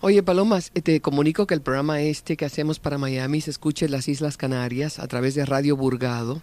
Oye, 0.00 0.22
Palomas, 0.22 0.70
eh, 0.74 0.82
te 0.82 1.00
comunico 1.00 1.46
que 1.46 1.54
el 1.54 1.62
programa 1.62 2.00
este 2.00 2.36
que 2.36 2.44
hacemos 2.44 2.78
para 2.80 2.98
Miami 2.98 3.40
se 3.40 3.50
escucha 3.50 3.84
en 3.86 3.92
las 3.92 4.08
Islas 4.08 4.36
Canarias 4.36 4.98
a 4.98 5.06
través 5.08 5.34
de 5.34 5.44
Radio 5.46 5.76
Burgado. 5.76 6.42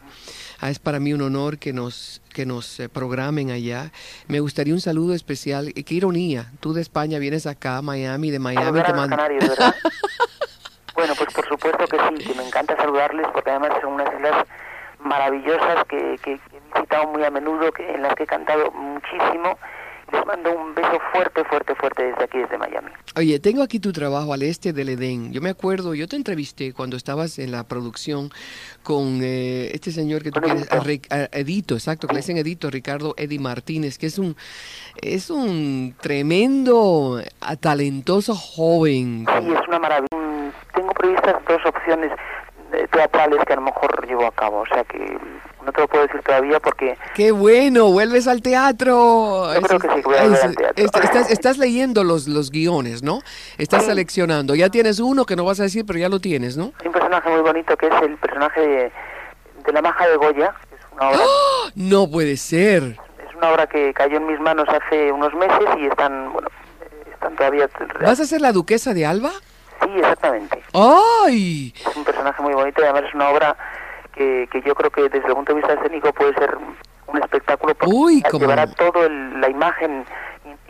Ah, 0.62 0.70
es 0.70 0.80
para 0.80 1.00
mí 1.00 1.14
un 1.14 1.22
honor 1.22 1.58
que 1.58 1.72
nos, 1.74 2.22
que 2.34 2.46
nos 2.46 2.80
eh, 2.80 2.90
programen 2.90 3.50
allá. 3.50 3.92
Me 4.28 4.40
gustaría 4.42 4.74
un 4.74 4.82
saludo 4.82 5.14
especial. 5.14 5.70
Y 5.76 5.84
qué 5.84 5.96
ironía, 5.96 6.52
tú 6.60 6.74
de 6.74 6.82
España 6.82 7.18
vienes 7.20 7.48
acá 7.48 7.78
a 7.78 7.82
Miami, 7.82 8.30
de 8.32 8.40
Miami 8.40 8.82
te 8.82 8.88
a 8.88 8.90
los 8.90 8.98
mando... 8.98 9.18
bueno, 10.96 11.14
pues 11.18 11.34
por 11.34 11.48
supuesto 11.48 11.86
que 11.88 11.98
sí, 11.98 12.24
que 12.28 12.34
me 12.36 12.46
encanta 12.46 12.76
saludarles 12.76 13.28
porque 13.34 13.50
además 13.52 13.72
son 13.82 13.94
unas 13.94 14.14
islas 14.14 14.46
maravillosas 15.00 15.86
que, 15.88 16.18
que- 16.22 16.40
que 16.40 16.58
he 16.58 16.74
visitado 16.76 17.08
muy 17.08 17.24
a 17.24 17.32
menudo, 17.32 17.72
que, 17.72 17.90
en 17.90 18.02
las 18.02 18.16
que 18.16 18.24
he 18.24 18.28
cantado 18.28 18.70
muchísimo. 18.72 19.58
Les 20.12 20.26
mando 20.26 20.52
un 20.52 20.74
beso 20.76 20.98
fuerte, 21.12 21.44
fuerte, 21.46 21.76
fuerte 21.76 22.04
desde 22.04 22.24
aquí, 22.24 22.38
desde 22.40 22.58
Miami. 22.58 22.90
Oye, 23.16 23.40
tengo 23.40 23.62
aquí 23.64 23.80
tu 23.80 23.92
trabajo 23.92 24.34
al 24.34 24.42
este 24.44 24.74
del 24.74 24.90
Edén. 24.90 25.32
Yo 25.32 25.42
me 25.42 25.50
acuerdo, 25.50 25.94
yo 25.94 26.08
te 26.08 26.16
entrevisté 26.16 26.74
cuando 26.74 26.98
estabas 26.98 27.38
en 27.40 27.52
la 27.52 27.64
producción 27.64 28.30
con 28.84 29.20
eh, 29.22 29.70
este 29.74 29.92
señor 29.92 30.24
que 30.24 30.32
tú 30.32 30.40
quieres, 30.42 30.64
Edito. 30.64 30.76
a 30.76 30.80
Ric- 30.84 31.12
a 31.12 31.38
Edito, 31.38 31.74
exacto, 31.76 32.08
que 32.08 32.14
le 32.14 32.20
dicen 32.20 32.38
Edito, 32.38 32.70
Ricardo 32.70 33.14
Eddie 33.18 33.40
Martínez, 33.40 33.98
que 33.98 34.08
es 34.08 34.18
un 34.18 34.36
es 35.02 35.30
un 35.30 35.96
tremendo, 36.02 37.22
ah, 37.42 37.56
talentoso 37.56 38.36
joven. 38.36 39.26
Sí, 39.40 39.48
es 39.54 39.68
una 39.68 39.80
maravilla. 39.80 40.08
Tengo 40.74 40.92
previstas 40.94 41.36
dos 41.48 41.62
opciones 41.66 42.12
teatrales 42.92 43.40
que 43.46 43.54
a 43.54 43.56
lo 43.58 43.62
mejor 43.64 44.08
llevo 44.08 44.26
a 44.26 44.32
cabo, 44.32 44.60
o 44.62 44.66
sea 44.66 44.84
que 44.84 45.18
no 45.66 45.72
te 45.72 45.82
lo 45.82 45.88
puedo 45.88 46.06
decir 46.06 46.22
todavía 46.24 46.60
porque 46.60 46.98
¡Qué 47.16 47.32
bueno! 47.32 47.92
¡Vuelves 47.92 48.28
al 48.28 48.42
teatro! 48.42 49.54
Yo 49.54 49.62
creo 49.62 49.80
que 49.80 49.88
sí, 49.90 49.96
que 49.96 50.02
voy 50.02 50.16
a 50.18 50.24
volver 50.24 50.44
al 50.44 50.56
teatro. 50.56 50.84
est- 50.86 50.96
estás, 51.04 51.32
estás 51.32 51.58
leyendo 51.58 52.04
los, 52.04 52.28
los 52.28 52.52
guiones, 52.52 53.04
¿no? 53.04 53.20
Estás 53.58 53.84
Sí. 53.84 53.90
seleccionando. 53.90 54.56
Ya 54.56 54.70
tienes 54.70 55.00
uno 55.00 55.26
que 55.26 55.36
no 55.36 55.46
vas 55.46 55.60
a 55.60 55.64
decir, 55.64 55.86
pero 55.86 56.00
ya 56.00 56.10
lo 56.10 56.20
tienes, 56.20 56.58
¿no? 56.58 56.72
hay 56.82 56.88
un 56.88 56.94
personaje 56.94 57.30
muy 57.30 57.42
bonito 57.42 57.76
que 57.78 57.88
es 57.88 58.02
el 58.02 58.18
personaje 58.18 58.60
de, 58.62 58.92
de 59.66 59.74
la 59.74 59.82
maja 59.82 60.08
de 60.08 60.16
Goya, 60.18 60.54
que 60.70 60.76
es 60.76 60.82
una 60.94 61.10
obra 61.10 61.20
No 61.76 62.10
puede 62.10 62.38
ser. 62.38 62.98
Es 63.30 63.36
una 63.36 63.52
obra 63.52 63.68
que 63.68 63.94
cayó 63.94 64.18
en 64.18 64.28
mis 64.28 64.40
manos 64.40 64.68
hace 64.70 65.12
unos 65.12 65.34
meses 65.34 65.68
y 65.78 65.86
están, 65.86 66.32
bueno, 66.34 66.48
eh, 66.82 67.10
están 67.14 67.36
todavía... 67.36 67.70
¿Vas 68.02 68.20
a 68.20 68.26
ser 68.26 68.42
la 68.42 68.52
duquesa 68.52 68.94
de 68.94 69.06
Alba? 69.06 69.32
Sí, 69.84 69.90
exactamente. 69.98 70.62
¡Ay! 70.74 71.74
Es 71.88 71.96
un 71.96 72.04
personaje 72.04 72.42
muy 72.42 72.54
bonito 72.54 72.82
y 72.82 72.84
además 72.86 73.04
es 73.08 73.14
una 73.16 73.30
obra 73.30 73.56
que, 74.14 74.48
que 74.52 74.62
yo 74.62 74.76
creo 74.76 74.90
que 74.92 75.04
desde 75.04 75.28
el 75.28 75.34
punto 75.34 75.54
de 75.54 75.60
vista 75.60 75.74
escénico 75.74 76.12
puede 76.14 76.34
ser 76.34 76.58
un 77.08 77.18
espectáculo 77.22 77.74
porque 77.76 77.94
Uy, 77.96 78.22
cómo 78.30 78.40
llevará 78.42 78.68
todo 78.74 79.06
el- 79.06 79.40
la 79.42 79.50
imagen, 79.50 80.06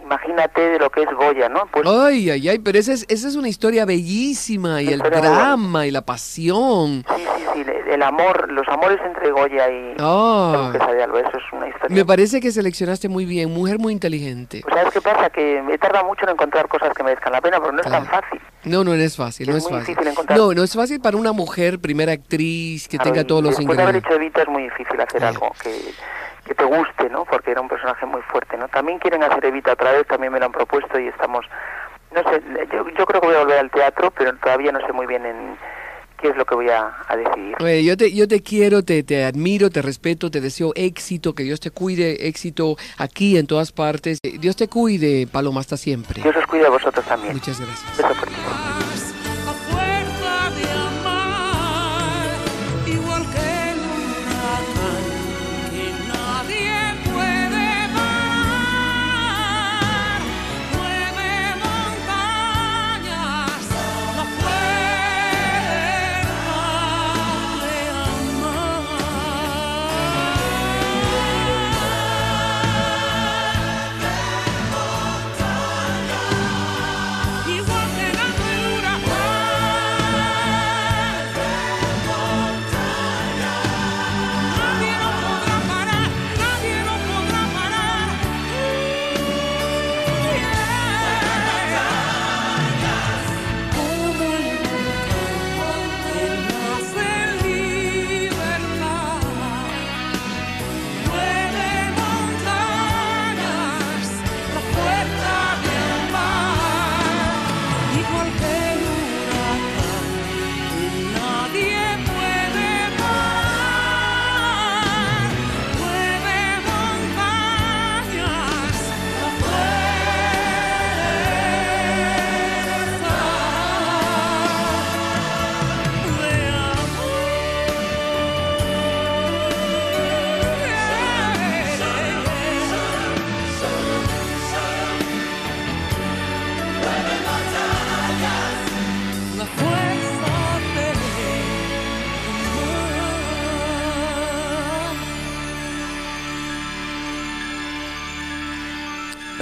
imagínate 0.02 0.62
de 0.62 0.80
lo 0.80 0.90
que 0.90 1.04
es 1.04 1.10
Goya, 1.12 1.50
¿no? 1.50 1.66
Pues 1.72 1.86
Ay, 1.88 2.30
ay, 2.30 2.50
ay, 2.50 2.60
pero 2.60 2.78
esa 2.80 2.94
es, 2.94 3.06
esa 3.10 3.28
es 3.28 3.36
una 3.36 3.50
historia 3.50 3.86
bellísima 3.86 4.82
y 4.82 4.88
el 4.90 5.00
drama 5.00 5.86
y 5.86 5.92
la 5.92 6.02
pasión. 6.02 7.04
sí, 7.16 7.24
sí, 7.38 7.44
sí, 7.54 7.64
el- 7.94 8.04
amor, 8.04 8.52
los 8.52 8.68
amores 8.68 9.00
entre 9.06 9.32
Goya 9.32 9.70
y 9.70 9.96
Ah. 10.00 10.72
duquesa 10.72 10.92
de 10.92 11.04
Alba, 11.04 11.20
eso 11.22 11.38
es 11.38 11.44
una 11.54 11.68
historia... 11.68 11.96
Me 11.96 12.06
parece 12.06 12.40
que 12.42 12.52
seleccionaste 12.52 13.10
muy 13.10 13.26
bien, 13.26 13.52
mujer 13.54 13.78
muy 13.80 13.94
inteligente. 13.94 14.62
Pues 14.64 14.76
¿sabes 14.76 14.94
qué 14.94 15.02
pasa? 15.02 15.30
Que 15.30 15.62
me 15.62 15.78
tarda 15.78 16.04
mucho 16.04 16.24
en 16.26 16.30
encontrar 16.32 16.68
cosas 16.68 16.94
que 16.94 17.04
merezcan 17.04 17.32
la 17.34 17.42
pena, 17.42 17.60
pero 17.60 17.72
no 17.72 17.82
es 17.82 17.88
tan 17.90 18.06
Claro. 18.06 18.22
fácil. 18.22 18.42
No, 18.66 18.84
no, 18.84 18.92
no 18.96 19.02
es 19.02 19.16
fácil, 19.18 19.50
no 19.50 19.56
Es 19.58 19.64
es 19.66 19.70
muy 19.72 19.80
fácil. 19.80 19.96
difícil 19.96 20.12
encontrar- 20.14 20.38
No, 20.38 20.54
no 20.54 20.64
es 20.64 20.76
fácil 20.76 21.00
para 21.02 21.18
una 21.18 21.32
mujer, 21.32 21.80
primera 21.80 22.12
actriz, 22.14 22.88
que 22.88 22.98
Claro, 22.98 23.12
tenga 23.12 23.28
todos 23.28 23.44
los 23.44 23.58
después 23.58 23.78
de 23.78 23.84
haber 23.84 23.96
ingredientes. 23.96 24.12
hecho 24.12 24.22
Evita 24.22 24.42
es 24.44 24.48
muy 24.50 24.64
difícil 24.64 25.02
hacer 25.02 25.24
Eh. 25.24 25.28
algo 25.28 25.52
que, 25.62 25.94
que 26.46 26.56
te 26.56 26.64
guste, 26.64 27.10
¿no? 27.10 27.26
Porque 27.26 27.52
era 27.52 27.62
un 27.62 27.68
personaje 27.70 28.06
muy 28.06 28.22
fuerte, 28.24 28.58
¿no? 28.58 28.68
También 28.70 29.00
quieren 29.00 29.24
hacer 29.24 29.46
Evita 29.46 29.74
otra 29.74 29.92
vez, 29.92 30.08
también 30.08 30.34
me 30.34 30.40
lo 30.40 30.46
han 30.48 30.52
propuesto 30.52 31.00
y 31.00 31.08
estamos... 31.08 31.46
No 32.12 32.24
sé, 32.24 32.42
yo, 32.74 32.90
yo 32.90 33.06
creo 33.06 33.22
que 33.22 33.28
voy 33.28 33.36
a 33.36 33.40
volver 33.42 33.60
al 33.60 33.70
teatro, 33.70 34.10
pero 34.12 34.36
todavía 34.38 34.72
no 34.72 34.80
sé 34.86 34.92
muy 34.94 35.06
bien 35.06 35.26
en 35.28 35.56
qué 36.22 36.30
es 36.30 36.36
lo 36.36 36.46
que 36.46 36.56
voy 36.56 36.70
a, 36.70 36.94
a 37.08 37.16
decidir. 37.16 37.84
Yo 37.84 37.98
te, 37.98 38.14
yo 38.14 38.28
te 38.28 38.42
quiero, 38.42 38.84
te, 38.84 39.04
te 39.04 39.24
admiro, 39.26 39.70
te 39.70 39.82
respeto, 39.82 40.32
te 40.32 40.42
deseo 40.42 40.72
éxito, 40.76 41.34
que 41.34 41.44
Dios 41.44 41.60
te 41.60 41.72
cuide, 41.72 42.28
éxito 42.28 42.78
aquí 42.98 43.38
en 43.38 43.48
todas 43.48 43.72
partes. 43.72 44.20
Dios 44.40 44.56
te 44.56 44.68
cuide, 44.68 45.28
Paloma, 45.28 45.62
hasta 45.62 45.78
siempre. 45.78 46.22
Dios 46.22 46.36
os 46.36 46.46
cuide 46.48 46.66
a 46.68 46.70
vosotros 46.70 47.06
también. 47.06 47.34
Muchas 47.34 47.60
gracias. 47.60 47.98
Beso 47.98 48.16
fuerte. 48.16 48.36
a 48.36 48.69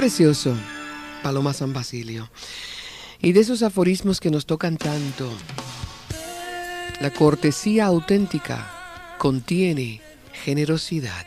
Precioso, 0.08 0.56
Paloma 1.22 1.52
San 1.52 1.74
Basilio. 1.74 2.30
Y 3.22 3.34
de 3.34 3.42
esos 3.42 3.62
aforismos 3.62 4.22
que 4.22 4.32
nos 4.32 4.46
tocan 4.46 4.78
tanto, 4.78 5.30
la 7.02 7.12
cortesía 7.12 7.88
auténtica 7.88 9.16
contiene 9.18 10.00
generosidad. 10.46 11.27